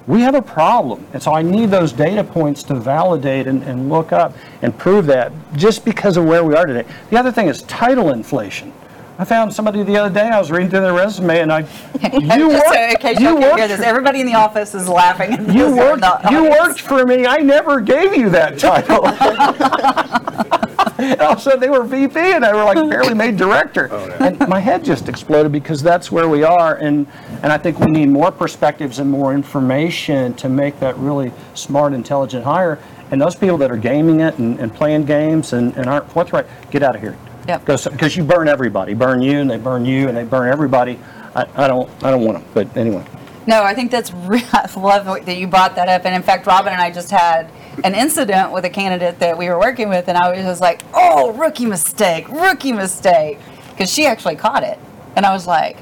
[0.07, 1.05] We have a problem.
[1.13, 5.07] And so I need those data points to validate and, and look up and prove
[5.07, 6.89] that just because of where we are today.
[7.11, 8.73] The other thing is title inflation.
[9.17, 11.61] I found somebody the other day, I was reading through their resume and I,
[12.03, 14.75] you Just so in worked, case you you can't hear this, everybody in the office
[14.75, 15.33] is laughing.
[15.35, 17.25] at you worked, The you worked for me.
[17.27, 19.05] I never gave you that title.
[20.97, 23.89] And all of a sudden they were VP and they were like barely made director.
[23.91, 26.77] Oh, and my head just exploded because that's where we are.
[26.77, 27.07] And,
[27.43, 31.93] and I think we need more perspectives and more information to make that really smart,
[31.95, 32.79] intelligent hire.
[33.11, 36.47] And those people that are gaming it and, and playing games and, and aren't forthright,
[36.71, 37.17] get out of here.
[37.47, 37.61] Yep.
[37.67, 38.95] Because you burn everybody.
[38.95, 40.99] Burn you and they burn you and they burn everybody.
[41.35, 42.47] I, I don't I don't want them.
[42.55, 43.05] But anyway.
[43.47, 46.07] No, I think that's re- I love that you brought that up.
[46.07, 47.51] And in fact, Robin and I just had
[47.83, 50.83] an incident with a candidate that we were working with, and I was just like,
[50.95, 53.39] "Oh, rookie mistake, rookie mistake,"
[53.71, 54.79] because she actually caught it,
[55.17, 55.77] and I was like,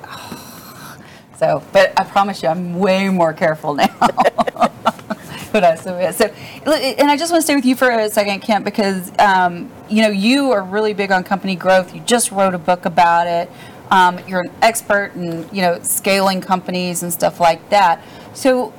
[1.36, 3.94] "So," but I promise you, I'm way more careful now.
[5.52, 6.14] But I submit.
[6.14, 6.24] So,
[6.64, 10.02] and I just want to stay with you for a second, Kent, because um, you
[10.02, 11.94] know you are really big on company growth.
[11.94, 13.50] You just wrote a book about it.
[13.90, 18.02] Um, you're an expert in you know scaling companies and stuff like that.
[18.32, 18.72] So,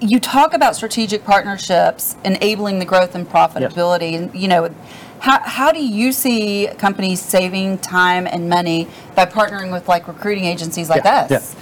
[0.00, 4.72] you talk about strategic partnerships enabling the growth and profitability, and you know.
[5.20, 10.46] How, how do you see companies saving time and money by partnering with like recruiting
[10.46, 11.30] agencies like Yeah, us?
[11.54, 11.61] yeah.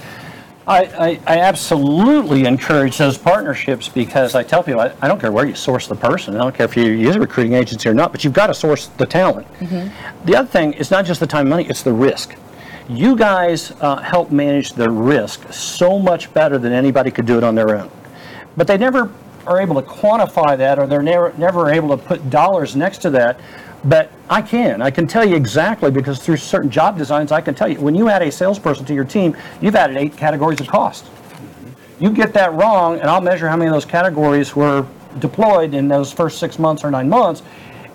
[0.71, 5.31] I, I, I absolutely encourage those partnerships because I tell people I, I don't care
[5.31, 6.35] where you source the person.
[6.35, 8.53] I don't care if you use a recruiting agency or not, but you've got to
[8.53, 9.45] source the talent.
[10.25, 12.35] The other thing is not just the time and money, it's the risk.
[12.87, 17.43] You guys uh, help manage the risk so much better than anybody could do it
[17.43, 17.91] on their own.
[18.55, 19.11] But they never
[19.45, 23.09] are able to quantify that or they're never, never able to put dollars next to
[23.09, 23.41] that.
[23.83, 24.81] But I can.
[24.81, 27.95] I can tell you exactly because through certain job designs, I can tell you when
[27.95, 31.05] you add a salesperson to your team, you've added eight categories of cost.
[31.99, 34.85] You get that wrong, and I'll measure how many of those categories were
[35.19, 37.43] deployed in those first six months or nine months.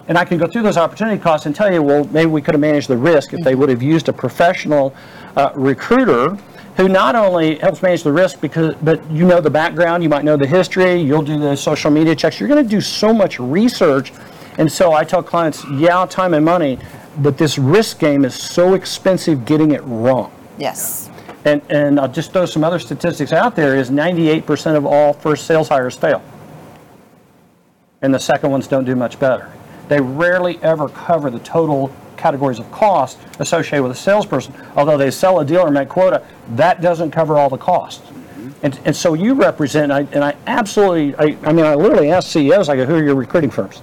[0.09, 2.55] And I can go through those opportunity costs and tell you, well, maybe we could
[2.55, 4.95] have managed the risk if they would have used a professional
[5.37, 6.39] uh, recruiter
[6.77, 10.25] who not only helps manage the risk because, but you know the background, you might
[10.25, 12.39] know the history, you'll do the social media checks.
[12.39, 14.13] You're going to do so much research,
[14.59, 16.79] and so I tell clients, yeah, time and money,
[17.19, 20.33] but this risk game is so expensive getting it wrong.
[20.59, 21.11] Yes.
[21.45, 25.47] And, and I'll just throw some other statistics out there is 98% of all first
[25.47, 26.23] sales hires fail.
[28.03, 29.51] And the second ones don't do much better.
[29.89, 34.55] They rarely ever cover the total categories of cost associated with a salesperson.
[34.75, 36.25] Although they sell a deal or make quota,
[36.57, 38.11] that doesn't cover all the costs.
[38.63, 42.29] And, and so you represent, I, and I absolutely, I, I mean, I literally ask
[42.31, 43.83] CEOs, I go, who are your recruiting firms?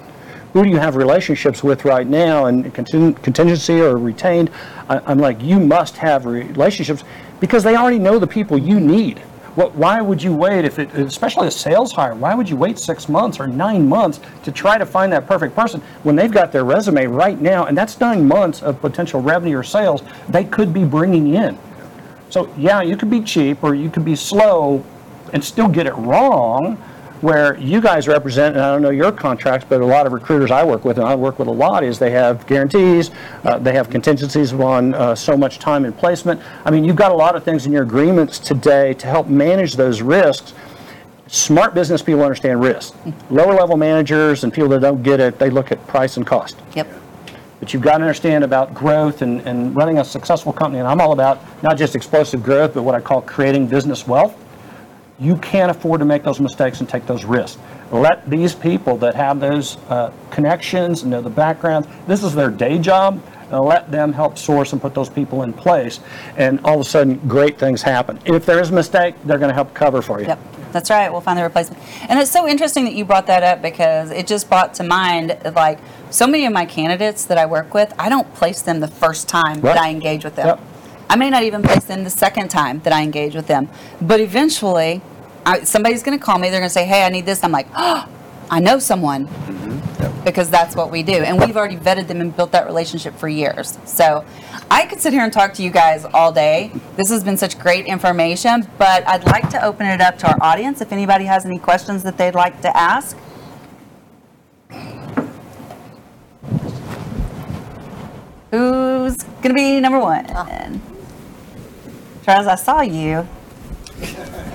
[0.53, 4.51] Who do you have relationships with right now and contingency or retained?
[4.87, 7.03] I'm like, you must have relationships
[7.39, 9.17] because they already know the people you need.
[9.55, 12.77] What, why would you wait if it, especially a sales hire, why would you wait
[12.79, 16.51] six months or nine months to try to find that perfect person when they've got
[16.51, 20.71] their resume right now and that's nine months of potential revenue or sales they could
[20.71, 21.57] be bringing in?
[22.29, 24.83] So yeah, you could be cheap or you could be slow
[25.33, 26.77] and still get it wrong.
[27.23, 30.51] Where you guys represent, and I don't know your contracts, but a lot of recruiters
[30.51, 33.11] I work with, and I work with a lot, is they have guarantees,
[33.45, 36.41] uh, they have contingencies on uh, so much time and placement.
[36.65, 39.77] I mean, you've got a lot of things in your agreements today to help manage
[39.77, 40.53] those risks.
[41.27, 42.93] Smart business people understand risk.
[43.29, 46.57] Lower level managers and people that don't get it, they look at price and cost.
[46.75, 46.91] Yep.
[47.61, 50.79] But you've got to understand about growth and, and running a successful company.
[50.79, 54.37] And I'm all about not just explosive growth, but what I call creating business wealth.
[55.19, 57.57] You can't afford to make those mistakes and take those risks.
[57.91, 62.49] Let these people that have those uh, connections and know the background, this is their
[62.49, 65.99] day job, and let them help source and put those people in place.
[66.35, 68.19] And all of a sudden, great things happen.
[68.25, 70.25] If there is a mistake, they're going to help cover for you.
[70.25, 70.39] Yep,
[70.71, 71.11] that's right.
[71.11, 71.83] We'll find the replacement.
[72.09, 75.37] And it's so interesting that you brought that up because it just brought to mind
[75.55, 75.77] like
[76.09, 79.29] so many of my candidates that I work with, I don't place them the first
[79.29, 79.75] time Right.
[79.75, 80.47] that I engage with them.
[80.47, 80.59] Yep.
[81.13, 83.69] I may not even place them the second time that I engage with them.
[84.01, 84.99] But eventually,
[85.45, 86.49] I, somebody's going to call me.
[86.49, 88.09] They're going to say, "Hey, I need this." I'm like, "Oh,
[88.49, 90.23] I know someone," mm-hmm.
[90.23, 93.27] because that's what we do, and we've already vetted them and built that relationship for
[93.27, 93.77] years.
[93.85, 94.25] So,
[94.71, 96.71] I could sit here and talk to you guys all day.
[96.95, 100.37] This has been such great information, but I'd like to open it up to our
[100.41, 100.81] audience.
[100.81, 103.15] If anybody has any questions that they'd like to ask.
[108.49, 110.25] Who's going to be number one?
[110.29, 110.92] Ah.
[112.23, 113.27] Charles, I saw you.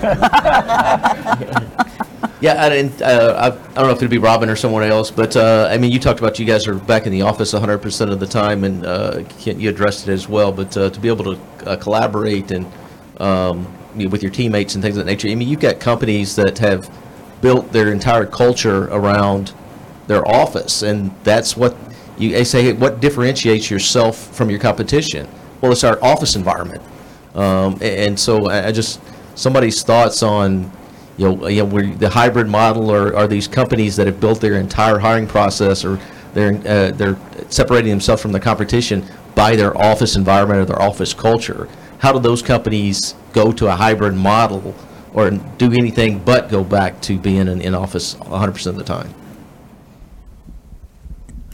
[2.40, 3.02] Yeah, I didn't.
[3.02, 5.76] Uh, I, I don't know if it'd be Robin or someone else, but uh, I
[5.76, 8.62] mean, you talked about you guys are back in the office 100% of the time,
[8.62, 10.52] and uh, you addressed it as well.
[10.52, 12.66] But uh, to be able to uh, collaborate and
[13.18, 13.66] um,
[13.96, 16.36] you know, with your teammates and things of that nature, I mean, you've got companies
[16.36, 16.88] that have
[17.40, 19.52] built their entire culture around
[20.06, 21.76] their office, and that's what
[22.18, 22.72] you they say.
[22.72, 25.28] What differentiates yourself from your competition?
[25.60, 26.82] Well, it's our office environment,
[27.38, 29.00] um, and so I just
[29.34, 30.70] somebody's thoughts on
[31.18, 34.54] you know, you know, the hybrid model or are these companies that have built their
[34.54, 35.98] entire hiring process or
[36.32, 37.18] they're, uh, they're
[37.50, 41.68] separating themselves from the competition by their office environment or their office culture.
[41.98, 44.74] How do those companies go to a hybrid model
[45.12, 49.12] or do anything but go back to being in, in office 100% of the time?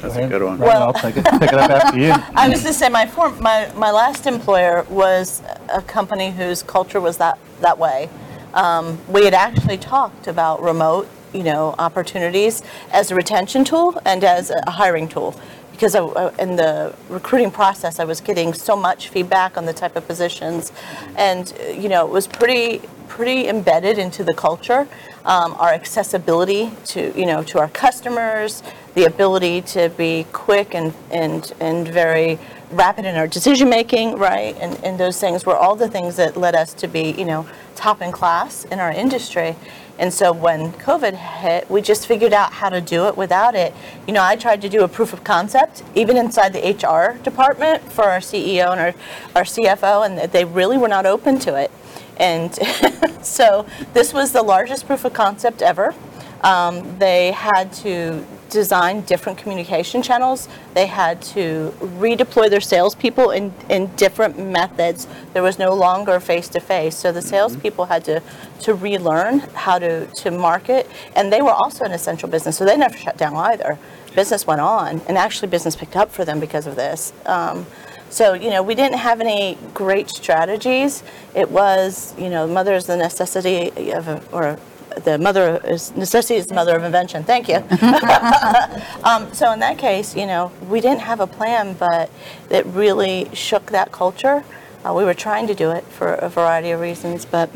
[0.09, 0.59] That's a good one.
[0.59, 2.13] Right, I'll take it, pick it up after you.
[2.35, 5.43] I was to say my form, my, my last employer was
[5.73, 8.09] a company whose culture was that that way.
[8.53, 14.23] Um, we had actually talked about remote, you know, opportunities as a retention tool and
[14.23, 15.39] as a hiring tool.
[15.75, 19.97] Because I, in the recruiting process, I was getting so much feedback on the type
[19.97, 20.71] of positions,
[21.17, 24.89] and uh, you know, it was pretty pretty embedded into the culture.
[25.25, 28.63] Um, our accessibility to you know to our customers,
[28.95, 32.39] the ability to be quick and and and very
[32.71, 34.57] rapid in our decision making, right?
[34.61, 37.49] And and those things were all the things that led us to be you know
[37.75, 39.57] top in class in our industry.
[39.99, 43.73] And so when COVID hit, we just figured out how to do it without it.
[44.07, 47.83] You know, I tried to do a proof of concept, even inside the HR department
[47.93, 48.95] for our CEO and our,
[49.37, 51.71] our CFO, and they really were not open to it.
[52.17, 52.55] And
[53.23, 55.95] so this was the largest proof of concept ever.
[56.43, 58.25] Um, they had to
[58.55, 60.49] design different communication channels.
[60.73, 65.07] They had to redeploy their salespeople in, in different methods.
[65.35, 66.97] There was no longer face to face.
[66.97, 68.23] So the salespeople had to,
[68.61, 70.89] to relearn how to, to market.
[71.15, 73.79] And they were also an essential business, so they never shut down either.
[74.15, 77.13] Business went on, and actually, business picked up for them because of this.
[77.27, 77.67] Um,
[78.11, 81.03] so, you know, we didn't have any great strategies.
[81.35, 84.57] It was, you know, mother is the necessity of, a, or
[85.05, 87.25] the mother is, necessity is the mother of invention.
[87.25, 87.57] Thank you.
[89.05, 92.11] um, so in that case, you know, we didn't have a plan, but
[92.51, 94.45] it really shook that culture.
[94.85, 97.51] Uh, we were trying to do it for a variety of reasons, but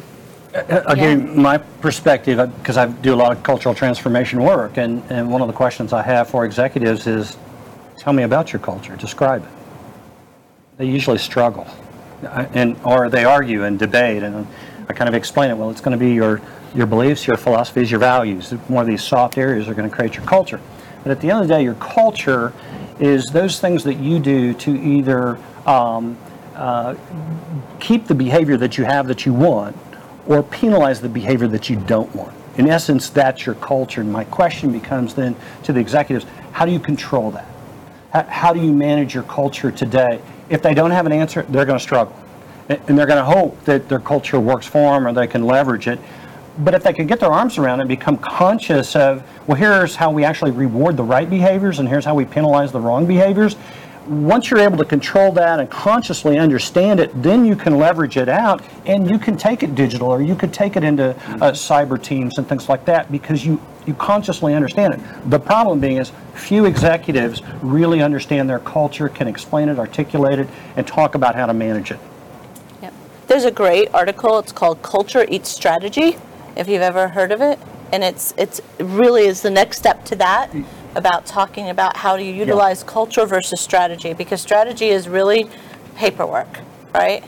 [0.55, 5.03] I'll give you my perspective, because I do a lot of cultural transformation work, and,
[5.11, 7.37] and one of the questions I have for executives is,
[7.99, 9.51] tell me about your culture, describe it.
[10.79, 11.67] They usually struggle,
[12.25, 14.47] uh, and, or they argue and debate, and
[14.89, 16.41] I kind of explain it, well, it's going to be your,
[16.75, 18.55] your beliefs, your philosophies, your values.
[18.69, 20.61] More of these soft areas are going to create your culture.
[21.03, 22.53] But at the end of the day, your culture
[22.99, 26.17] is those things that you do to either um,
[26.55, 26.95] uh,
[27.81, 29.77] keep the behavior that you have that you want
[30.27, 32.35] or penalize the behavior that you don't want.
[32.57, 34.01] In essence, that's your culture.
[34.01, 37.47] And my question becomes then to the executives, how do you control that?
[38.13, 40.21] How, how do you manage your culture today?
[40.49, 42.17] If they don't have an answer, they're going to struggle.
[42.69, 45.89] And they're going to hope that their culture works for them or they can leverage
[45.89, 45.99] it.
[46.59, 49.95] But if they can get their arms around it and become conscious of, well, here's
[49.95, 53.57] how we actually reward the right behaviors and here's how we penalize the wrong behaviors,
[54.09, 58.29] once you're able to control that and consciously understand it, then you can leverage it
[58.29, 62.03] out and you can take it digital or you could take it into uh, cyber
[62.03, 65.31] teams and things like that because you, you consciously understand it.
[65.31, 70.49] The problem being is few executives really understand their culture, can explain it, articulate it,
[70.77, 72.01] and talk about how to manage it.
[73.29, 74.39] There's a great article.
[74.39, 76.17] It's called Culture Eats Strategy,
[76.57, 77.59] if you've ever heard of it.
[77.93, 80.51] And it's it's really is the next step to that
[80.95, 85.47] about talking about how do you utilize culture versus strategy because strategy is really
[85.95, 86.61] paperwork,
[86.95, 87.23] right?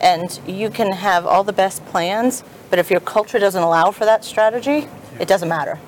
[0.00, 4.04] And you can have all the best plans, but if your culture doesn't allow for
[4.04, 4.88] that strategy,
[5.20, 5.78] it doesn't matter.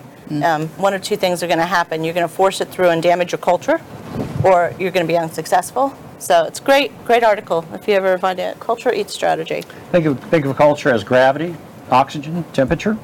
[0.44, 2.04] Um, one or two things are going to happen.
[2.04, 3.80] You're going to force it through and damage your culture,
[4.44, 5.96] or you're going to be unsuccessful.
[6.18, 8.58] So it's great, great article if you ever find it.
[8.58, 9.62] Culture eats strategy.
[9.92, 11.54] Think of, think of culture as gravity,
[11.90, 12.96] oxygen, temperature.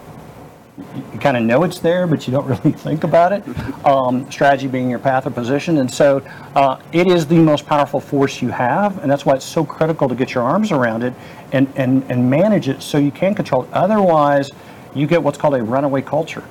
[0.96, 3.44] You- kind of know it's there, but you don't really think about it.
[3.86, 5.78] Um, strategy being your path or position.
[5.78, 6.18] And so
[6.56, 8.98] uh, it is the most powerful force you have.
[8.98, 11.14] And that's why it's so critical to get your arms around it
[11.52, 13.72] and, and, and manage it so you can control it.
[13.72, 14.50] Otherwise,
[14.94, 16.42] you get what's called a runaway culture,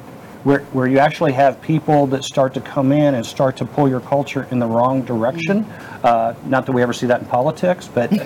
[0.44, 3.90] where, where you actually have people that start to come in and start to pull
[3.90, 5.66] your culture in the wrong direction.
[6.04, 8.16] Uh, not that we ever see that in politics, but uh,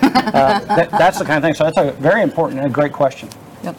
[0.60, 1.54] that, that's the kind of thing.
[1.54, 3.28] So that's a very important and a great question.
[3.62, 3.76] Yep.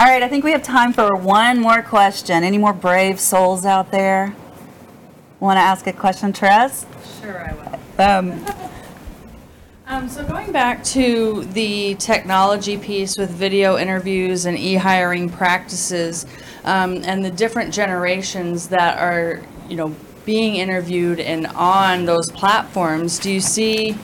[0.00, 2.44] All right, I think we have time for one more question.
[2.44, 4.34] Any more brave souls out there?
[5.40, 6.86] Want to ask a question, Tress?
[7.20, 8.02] Sure, I will.
[8.04, 8.46] Um,
[9.86, 16.24] Um, so going back to the technology piece with video interviews and e-hiring practices,
[16.64, 19.94] um, and the different generations that are, you know,
[20.24, 23.96] being interviewed and on those platforms, do you see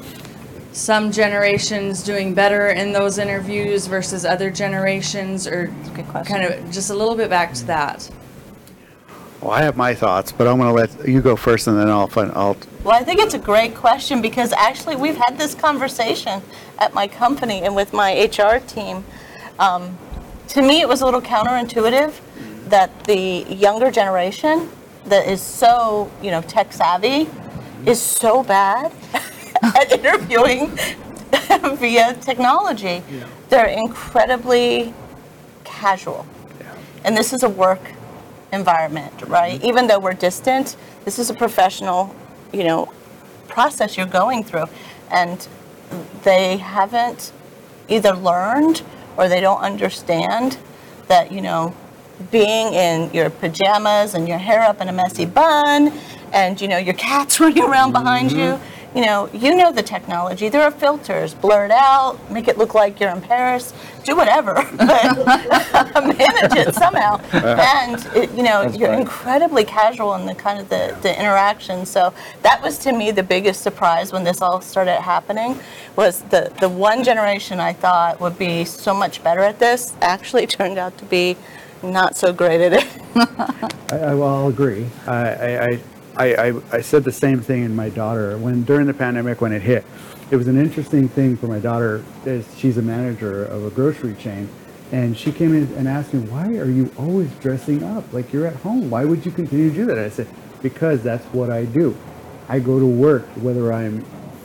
[0.73, 6.33] some generations doing better in those interviews versus other generations, or good question.
[6.33, 8.09] kind of just a little bit back to that?
[9.41, 11.89] Well, I have my thoughts, but I'm going to let you go first, and then
[11.89, 15.55] I'll fin- I'll Well, I think it's a great question because actually we've had this
[15.55, 16.43] conversation
[16.79, 19.05] at my company and with my HR team.
[19.59, 19.97] Um,
[20.49, 22.13] to me, it was a little counterintuitive
[22.69, 24.71] that the younger generation
[25.07, 27.29] that is so, you know, tech savvy
[27.87, 28.93] is so bad
[29.63, 30.77] at interviewing
[31.77, 33.03] via technology.
[33.49, 34.95] They're incredibly
[35.65, 36.27] casual.
[37.05, 37.81] And this is a work
[38.53, 39.63] environment, right?
[39.65, 42.15] Even though we're distant, this is a professional,
[42.53, 42.93] you know,
[43.49, 44.67] process you're going through.
[45.11, 45.47] And
[46.23, 47.33] they haven't
[47.89, 48.83] either learned
[49.17, 50.59] or they don't understand
[51.09, 51.75] that, you know,
[52.31, 55.93] being in your pajamas and your hair up in a messy bun
[56.33, 58.99] and, you know, your cat's running around behind you, mm-hmm.
[58.99, 60.49] you know, you know the technology.
[60.49, 63.73] There are filters, blur it out, make it look like you're in Paris,
[64.05, 67.19] do whatever, manage it somehow.
[67.33, 69.01] And, it, you know, you're great.
[69.01, 71.85] incredibly casual in the kind of the, the interaction.
[71.87, 72.13] So
[72.43, 75.59] that was to me the biggest surprise when this all started happening
[75.97, 80.47] was the, the one generation I thought would be so much better at this actually
[80.47, 81.37] turned out to be
[81.83, 83.03] not so great at it.
[83.93, 84.87] I, I, well, I'll agree.
[85.07, 85.81] I, I,
[86.17, 89.53] I, I, I said the same thing in my daughter when during the pandemic when
[89.53, 89.85] it hit.
[90.31, 92.05] It was an interesting thing for my daughter.
[92.57, 94.49] She's a manager of a grocery chain,
[94.93, 98.47] and she came in and asked me, "Why are you always dressing up like you're
[98.47, 98.91] at home?
[98.91, 100.29] Why would you continue to do that?" I said,
[100.63, 101.97] "Because that's what I do.
[102.49, 104.05] I go to work whether I'm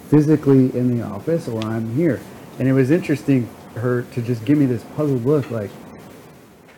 [0.10, 2.20] physically in the office or I'm here."
[2.58, 5.70] And it was interesting her to just give me this puzzled look, like,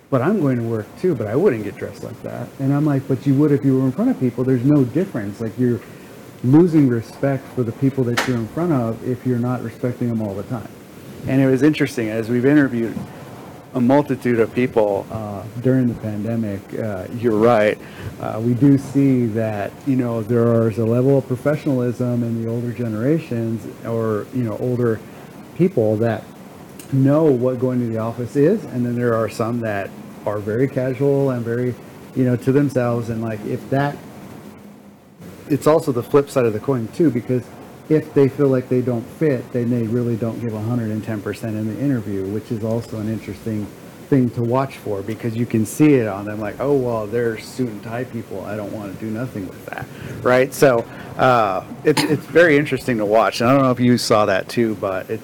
[0.10, 2.48] but I'm going to work too, but I wouldn't get dressed like that.
[2.60, 4.44] And I'm like, but you would if you were in front of people.
[4.44, 5.42] There's no difference.
[5.42, 5.82] Like you're
[6.44, 10.22] losing respect for the people that you're in front of if you're not respecting them
[10.22, 10.70] all the time.
[11.28, 12.98] And it was interesting as we've interviewed
[13.74, 16.62] a multitude of people uh, during the pandemic.
[16.74, 17.78] Uh, you're right.
[18.20, 22.50] Uh, we do see that you know there is a level of professionalism in the
[22.50, 25.00] older generations, or you know older
[25.58, 26.24] people that
[26.94, 29.90] know what going to the office is, and then there are some that
[30.26, 31.74] are very casual and very,
[32.16, 33.10] you know, to themselves.
[33.10, 33.98] And like if that,
[35.50, 37.44] it's also the flip side of the coin too, because
[37.90, 41.82] if they feel like they don't fit, then they really don't give 110% in the
[41.82, 43.66] interview, which is also an interesting
[44.10, 47.38] thing to watch for because you can see it on them like, oh, well, they're
[47.38, 48.44] suit and tie people.
[48.46, 49.86] I don't want to do nothing with that.
[50.22, 50.54] Right.
[50.54, 50.80] So
[51.18, 53.42] uh, it's, it's very interesting to watch.
[53.42, 55.22] And I don't know if you saw that too, but it,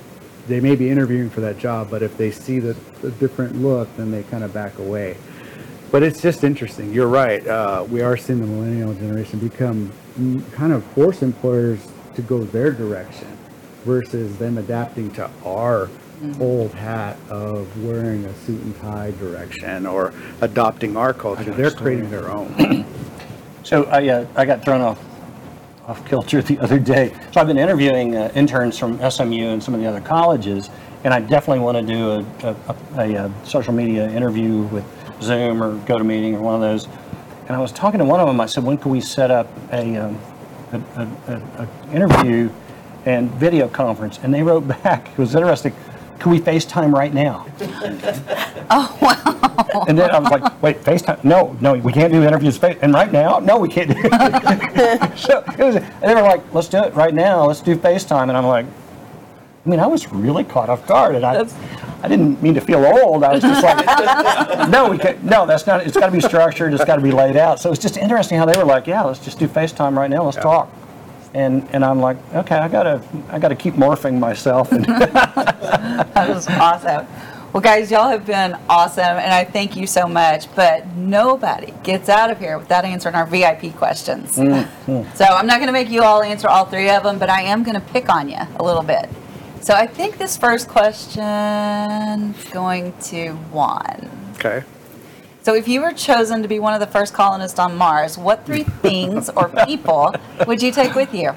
[0.47, 3.87] they may be interviewing for that job, but if they see the, the different look,
[3.97, 5.17] then they kind of back away.
[5.91, 6.91] But it's just interesting.
[6.91, 7.45] You're right.
[7.45, 9.91] Uh, we are seeing the millennial generation become
[10.51, 11.79] kind of force employers
[12.15, 13.27] to go their direction
[13.85, 15.89] versus them adapting to our
[16.39, 21.51] old hat of wearing a suit and tie direction or adopting our culture.
[21.51, 22.85] They're creating their own.
[23.63, 24.99] So I, uh, I got thrown off,
[25.87, 27.13] off kilter the other day.
[27.31, 30.69] So I've been interviewing uh, interns from SMU and some of the other colleges,
[31.03, 34.85] and I definitely want to do a, a, a, a social media interview with
[35.21, 36.87] Zoom or GoToMeeting or one of those.
[37.47, 38.39] And I was talking to one of them.
[38.39, 40.19] I said, when can we set up a, um,
[41.93, 42.49] interview
[43.05, 44.19] and video conference?
[44.23, 45.09] And they wrote back.
[45.09, 45.73] It was interesting.
[46.23, 47.45] Can we FaceTime right now?
[48.69, 49.83] oh, wow.
[49.89, 51.21] And then I was like, wait, FaceTime?
[51.25, 52.57] No, no, we can't do interviews.
[52.57, 53.39] Face- and right now?
[53.39, 55.17] No, we can't do it.
[55.19, 57.45] so it was, and they were like, let's do it right now.
[57.45, 58.29] Let's do FaceTime.
[58.29, 61.15] And I'm like, I mean, I was really caught off guard.
[61.15, 61.45] And I,
[62.01, 63.25] I didn't mean to feel old.
[63.25, 63.85] I was just like,
[64.69, 66.73] no, we can't, no, that's not, it's got to be structured.
[66.73, 67.59] It's got to be laid out.
[67.59, 70.23] So it's just interesting how they were like, yeah, let's just do FaceTime right now.
[70.23, 70.71] Let's talk.
[71.33, 74.71] And, and I'm like, okay, I gotta, I gotta keep morphing myself.
[74.71, 77.07] And That was awesome.
[77.53, 80.53] Well, guys, y'all have been awesome, and I thank you so much.
[80.55, 84.37] But nobody gets out of here without answering our VIP questions.
[84.37, 85.15] Mm, mm.
[85.15, 87.43] so I'm not going to make you all answer all three of them, but I
[87.43, 89.07] am going to pick on you a little bit.
[89.61, 94.09] So I think this first question is going to Juan.
[94.37, 94.63] Okay.
[95.43, 98.45] So, if you were chosen to be one of the first colonists on Mars, what
[98.45, 100.15] three things or people
[100.47, 101.31] would you take with you?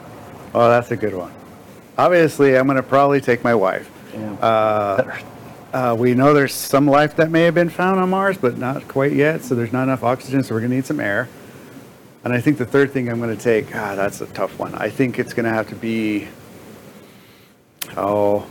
[0.54, 1.32] Oh, that's a good one.
[1.98, 3.90] Obviously, I'm going to probably take my wife.
[4.14, 5.22] Yeah.
[5.72, 8.86] Uh, we know there's some life that may have been found on Mars, but not
[8.88, 9.42] quite yet.
[9.42, 11.28] So there's not enough oxygen, so we're going to need some air.
[12.24, 14.74] And I think the third thing I'm going to take, ah, that's a tough one.
[14.74, 16.28] I think it's going to have to be,
[17.96, 18.46] oh,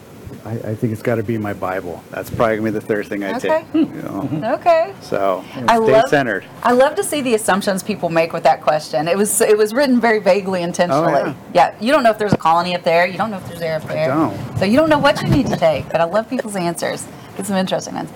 [0.45, 2.03] I, I think it's got to be my Bible.
[2.11, 3.65] That's probably going to be the third thing I Okay.
[3.73, 3.73] take.
[3.73, 4.55] You know?
[4.59, 4.93] Okay.
[5.01, 6.45] So I stay love- centered.
[6.63, 9.07] I love to see the assumptions people make with that question.
[9.07, 11.13] It was it was written very vaguely intentionally.
[11.15, 11.75] Oh, yeah.
[11.79, 13.07] you don't know if there's a colony up there.
[13.07, 14.07] You don't know if there's air up there.
[14.09, 14.57] don't.
[14.59, 15.89] So you don't know what you need to take.
[15.89, 17.07] But I love people's answers.
[17.37, 18.11] Get some interesting ones.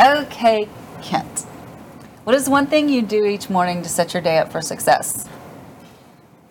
[0.00, 0.68] Okay,
[1.02, 1.40] Kent.
[2.24, 5.28] What is one thing you do each morning to set your day up for success?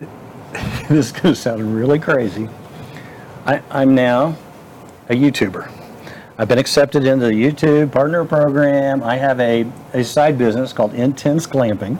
[0.88, 2.48] this is going to sound really crazy.
[3.46, 4.36] I, I'm now
[5.08, 5.70] a YouTuber.
[6.38, 9.02] I've been accepted into the YouTube partner program.
[9.02, 11.98] I have a, a side business called Intense Glamping.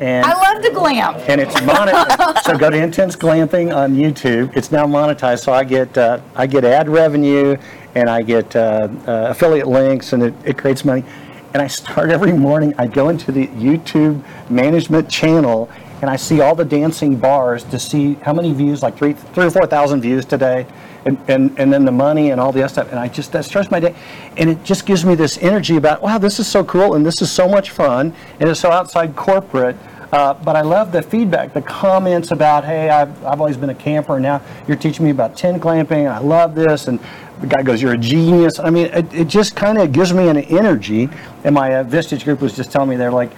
[0.00, 1.16] And I love to glam.
[1.26, 2.42] and it's monetized.
[2.44, 4.56] so go to Intense Glamping on YouTube.
[4.56, 7.56] It's now monetized, so I get uh, I get ad revenue
[7.94, 11.04] and I get uh, uh, affiliate links, and it, it creates money.
[11.52, 12.74] And I start every morning.
[12.78, 15.68] I go into the YouTube management channel,
[16.00, 19.46] and I see all the dancing bars to see how many views, like three three
[19.46, 20.66] or four thousand views today.
[21.04, 22.90] And, and, and then the money and all the other stuff.
[22.90, 23.94] And I just, that starts my day.
[24.36, 27.22] And it just gives me this energy about, wow, this is so cool and this
[27.22, 28.12] is so much fun.
[28.40, 29.76] And it's so outside corporate.
[30.12, 33.74] Uh, but I love the feedback, the comments about, hey, I've, I've always been a
[33.74, 36.88] camper, and now you're teaching me about tin clamping, and I love this.
[36.88, 36.98] And
[37.40, 38.58] the guy goes, you're a genius.
[38.58, 41.08] I mean, it, it just kind of gives me an energy.
[41.44, 43.30] And my uh, Vistage group was just telling me, they're like,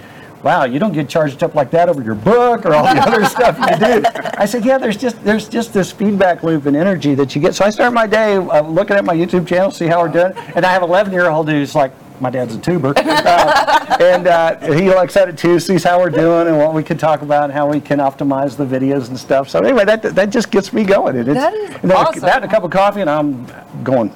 [0.42, 3.24] wow, you don't get charged up like that over your book or all the other
[3.36, 4.02] stuff you do.
[4.38, 7.54] I said, yeah, there's just there's just this feedback loop and energy that you get.
[7.54, 10.32] So I start my day uh, looking at my YouTube channel, see how we're doing,
[10.54, 14.26] and I have an 11 year old who's like, my dad's a tuber, uh, and
[14.26, 17.22] uh, he looks at it too, sees how we're doing and what we can talk
[17.22, 19.48] about and how we can optimize the videos and stuff.
[19.48, 21.16] So anyway, that that just gets me going.
[21.16, 22.20] And it's, That is and a- awesome.
[22.20, 23.46] that and a cup of coffee, and I'm
[23.82, 24.12] going.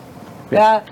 [0.51, 0.85] Yeah.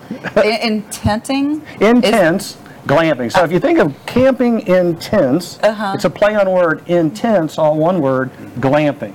[0.43, 1.63] In- Intenting.
[1.81, 2.57] Intense
[2.87, 3.31] glamping.
[3.31, 7.77] So if you think of camping in tents, it's a play on word intense, all
[7.77, 9.15] one word, glamping.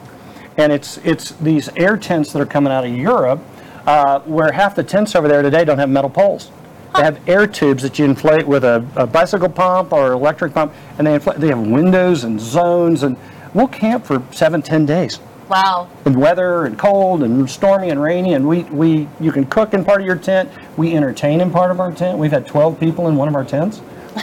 [0.57, 3.39] And it's it's these air tents that are coming out of Europe,
[3.85, 6.51] uh, where half the tents over there today don't have metal poles.
[6.95, 10.73] They have air tubes that you inflate with a, a bicycle pump or electric pump,
[10.97, 13.17] and they inflate, they have windows and zones, and
[13.53, 15.19] we'll camp for seven, ten days
[15.49, 15.89] Wow.
[16.05, 19.85] and weather and cold and stormy and rainy and we, we you can cook in
[19.85, 20.49] part of your tent.
[20.75, 22.17] We entertain in part of our tent.
[22.17, 23.81] We've had 12 people in one of our tents.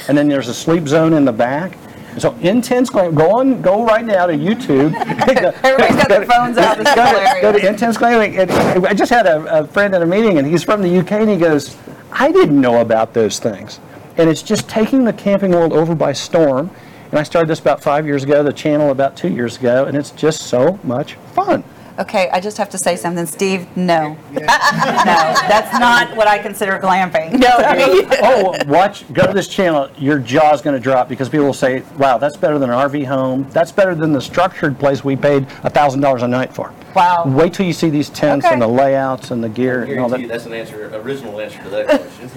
[0.08, 1.78] And then there's a sleep zone in the back.
[2.18, 4.94] So intense glamping go on go right now to youtube.
[5.64, 6.78] Everybody's got their phones out.
[6.78, 10.02] This is go, to, go to intense glamping i just had a, a friend at
[10.02, 11.76] a meeting and he's from the uk and he goes
[12.12, 13.80] i didn't know about those things.
[14.16, 16.70] And it's just taking the camping world over by storm
[17.14, 19.96] and i started this about five years ago the channel about two years ago and
[19.96, 21.62] it's just so much fun
[21.96, 23.68] Okay, I just have to say something, Steve.
[23.76, 27.38] No, no, that's not what I consider glamping.
[27.38, 27.48] No,
[28.22, 29.88] oh, watch, go to this channel.
[29.96, 33.06] Your jaw's going to drop because people will say, wow, that's better than an RV
[33.06, 33.48] home.
[33.50, 36.74] That's better than the structured place we paid $1,000 a night for.
[36.96, 37.26] Wow.
[37.28, 38.52] Wait till you see these tents Okay.
[38.52, 40.34] and the layouts and the gear and all Guarantee you that.
[40.34, 42.28] that's an answer, original answer to that question.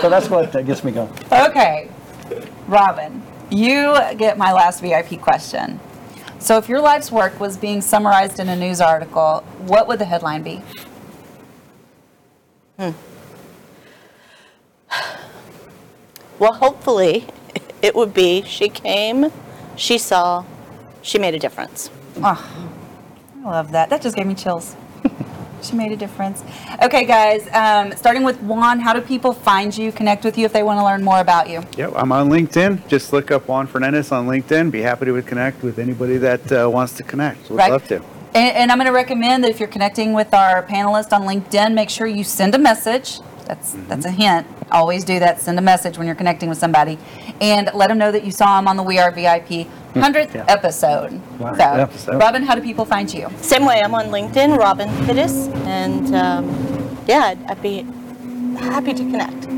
[0.00, 1.12] So that's what uh, gets me going.
[1.30, 1.90] Okay,
[2.70, 5.80] Robin, you get my last VIP question.
[6.38, 10.04] So, if your life's work was being summarized in a news article, what would the
[10.04, 10.62] headline be?
[12.78, 12.90] Hmm.
[16.38, 17.26] Well, hopefully,
[17.82, 19.32] it would be she came,
[19.76, 20.44] she saw,
[21.02, 21.90] she made a difference.
[22.18, 22.70] Oh,
[23.44, 23.90] I love that.
[23.90, 24.76] That just gave me chills.
[25.64, 26.42] she made a difference.
[26.82, 30.52] Okay, guys, um, starting with Juan, how do people find you, connect with you if
[30.52, 31.62] they want to learn more about you?
[31.76, 32.86] Yep, I'm on LinkedIn.
[32.88, 34.70] Just look up Juan Fernandez on LinkedIn.
[34.70, 37.48] Be happy to connect with anybody that uh, wants to connect.
[37.50, 37.70] Would Right.
[37.72, 37.96] love to.
[38.34, 41.74] And, and I'm going to recommend that if you're connecting with our panelist on LinkedIn,
[41.74, 43.18] make sure you send a message.
[43.46, 44.46] That's that's a hint.
[44.70, 45.40] Always do that.
[45.40, 46.96] Send a message when you're connecting with somebody,
[47.40, 50.44] and let them know that you saw them on the We Are VIP hundredth Yeah.
[50.48, 51.20] episode.
[51.38, 51.54] Wow.
[51.54, 52.18] So, Episode.
[52.18, 53.28] Robin, how do people find you?
[53.40, 57.82] Same way, I'm on LinkedIn, Robin Fiddes, and um, yeah, I'd, I'd be
[58.58, 59.48] happy to connect.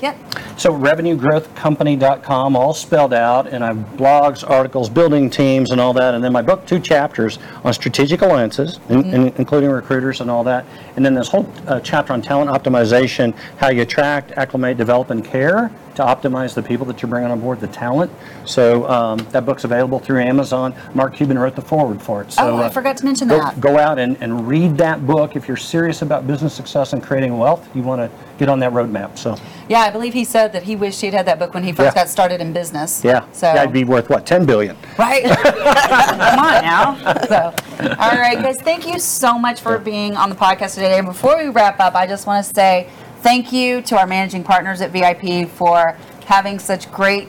[0.00, 0.16] Yep.
[0.56, 6.14] So revenuegrowthcompany.com, all spelled out, and I've blogs, articles, building teams, and all that.
[6.14, 10.42] And then my book, two chapters on strategic alliances, in, in- including recruiters and all
[10.44, 10.64] that.
[10.96, 15.24] And then this whole uh, chapter on talent optimization, how you attract, acclimate, develop, and
[15.24, 15.70] care.
[15.96, 18.10] To optimize the people that you're bringing on board, the talent.
[18.46, 20.74] So um, that book's available through Amazon.
[20.94, 22.32] Mark Cuban wrote the foreword for it.
[22.32, 23.60] So, Oh, I uh, forgot to mention go, that.
[23.60, 25.36] Go out and, and read that book.
[25.36, 28.72] If you're serious about business success and creating wealth, you want to get on that
[28.72, 29.18] roadmap.
[29.18, 29.36] So,
[29.68, 31.94] Yeah, I believe he said that he wished he'd had that book when he first
[31.94, 32.04] Yeah.
[32.04, 33.04] got started in business.
[33.04, 34.74] yeah, So that'd be worth what, 10 billion?
[34.98, 35.24] right.
[35.26, 36.94] Come on now.
[37.28, 37.54] So,
[37.98, 40.96] all right, guys, thank you so much for being on the podcast today.
[40.96, 42.88] And before we wrap up, I just want to say
[43.22, 45.96] thank you to our managing partners at VIP for
[46.26, 47.28] having such great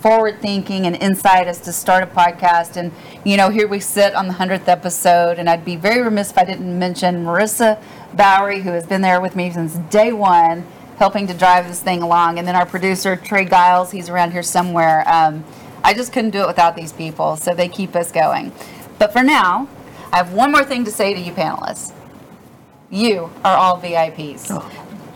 [0.00, 2.76] forward thinking and insight as to start a podcast.
[2.76, 2.92] And,
[3.24, 6.38] you know, here we sit on the 100th episode, and I'd be very remiss if
[6.38, 7.80] I didn't mention Marissa
[8.14, 10.66] Bowery, who has been there with me since day one,
[10.98, 12.38] helping to drive this thing along.
[12.38, 15.04] And then our producer, Trey Giles, he's around here somewhere.
[15.06, 15.44] Um,
[15.82, 18.52] I just couldn't do it without these people, so they keep us going.
[18.98, 19.68] But for now,
[20.10, 21.92] I have one more thing to say to you panelists.
[22.90, 24.83] You are all VIPs.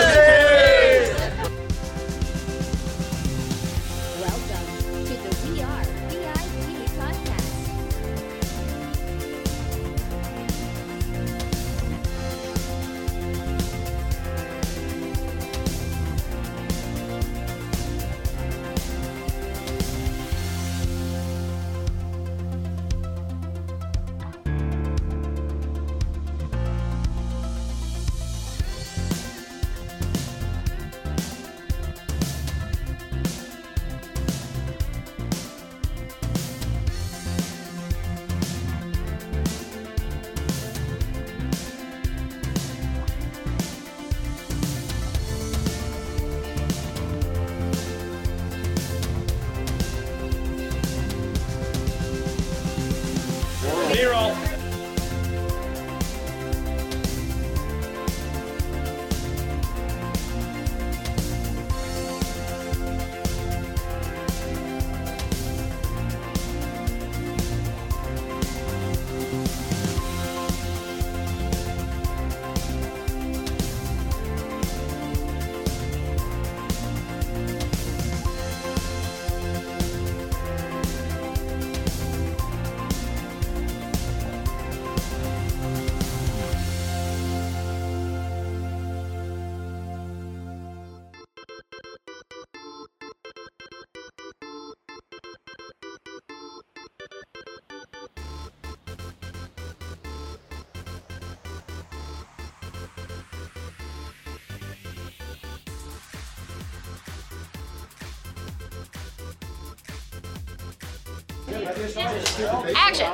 [111.64, 113.10] Action.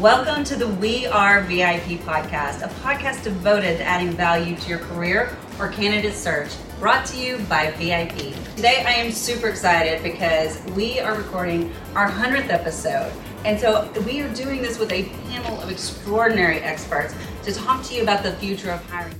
[0.00, 4.78] Welcome to the We Are VIP podcast, a podcast devoted to adding value to your
[4.78, 8.32] career or candidate search, brought to you by VIP.
[8.54, 13.12] Today I am super excited because we are recording our 100th episode.
[13.44, 17.12] And so we are doing this with a panel of extraordinary experts
[17.42, 19.18] to talk to you about the future of hiring.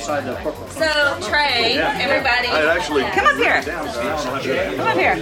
[0.00, 3.60] So Trey, everybody, come up here.
[3.62, 5.16] Come up here.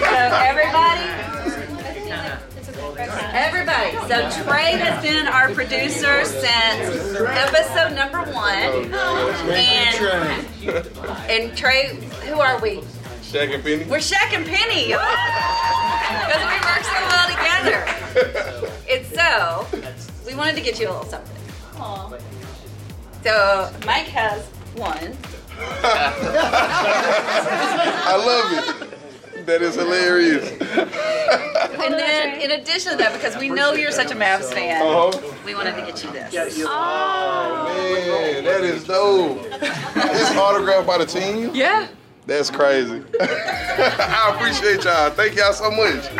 [0.00, 1.06] So everybody,
[3.32, 3.92] everybody.
[4.08, 8.92] So Trey has been our producer since episode number one,
[9.52, 10.44] and
[11.30, 11.94] and Trey,
[12.26, 12.82] who are we?
[13.22, 13.84] Shaq and Penny.
[13.84, 14.88] We're Shaq and Penny.
[14.88, 17.84] Because we work so well together.
[18.90, 19.66] And so,
[20.26, 21.36] we wanted to get you a little something.
[23.24, 24.46] So, Mike has
[24.76, 25.16] one.
[28.00, 29.46] I love it.
[29.46, 30.50] That is hilarious.
[31.80, 35.12] And then, in addition to that, because we know you're such a Mavs fan, Uh-huh.
[35.46, 36.34] we wanted to get you this.
[36.66, 39.38] Oh, man, that is dope.
[39.52, 41.50] It's autographed by the team?
[41.54, 41.86] Yeah.
[42.26, 43.02] That's crazy.
[43.20, 45.10] I appreciate y'all.
[45.10, 46.10] Thank y'all so much.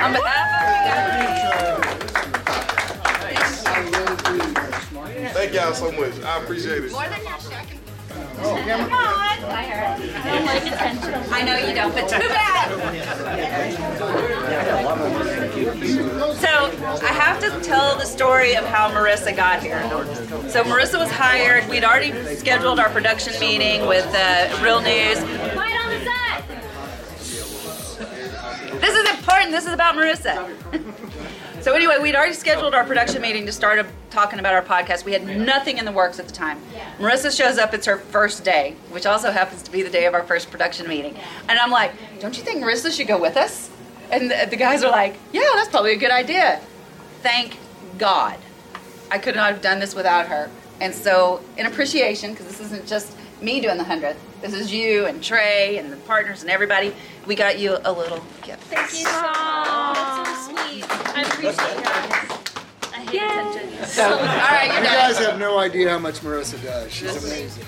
[5.38, 6.20] Thank y'all so much.
[6.24, 6.90] I appreciate it.
[6.90, 7.08] Come on.
[11.30, 12.68] I know you don't, but too bad.
[16.34, 16.48] So
[17.06, 19.80] I have to tell the story of how Marissa got here.
[20.48, 21.68] So Marissa was hired.
[21.68, 25.20] We'd already scheduled our production meeting with uh, Real News.
[25.52, 26.42] Quiet on the set.
[28.80, 29.52] This is important.
[29.52, 30.52] This is about Marissa.
[31.68, 32.34] so anyway, we'd already oh.
[32.34, 35.04] scheduled our production meeting to start talking about our podcast.
[35.04, 36.58] We had nothing in the works at the time.
[36.98, 37.74] Marissa shows up.
[37.74, 40.88] It's her first day, which also happens to be the day of our first production
[40.88, 41.14] meeting.
[41.46, 43.68] And I'm like, "Don't you think Marissa should go with us?"
[44.10, 46.58] And the, the guys are like, "Yeah, that's probably a good idea."
[47.20, 47.58] Thank
[47.98, 48.38] God,
[49.10, 50.48] I could not have done this without her.
[50.80, 55.06] And so, in appreciation, because this isn't just me doing the hundredth, this is you
[55.06, 56.92] and Trey and the partners and everybody.
[57.26, 58.62] We got you a little gift.
[58.64, 59.96] Thank you so much.
[59.96, 60.84] That's so sweet.
[61.16, 62.52] I appreciate that.
[62.92, 63.84] I hate attention.
[63.86, 65.12] So, all right, you're You done.
[65.12, 66.92] guys have no idea how much Marissa does.
[66.92, 67.64] She's amazing.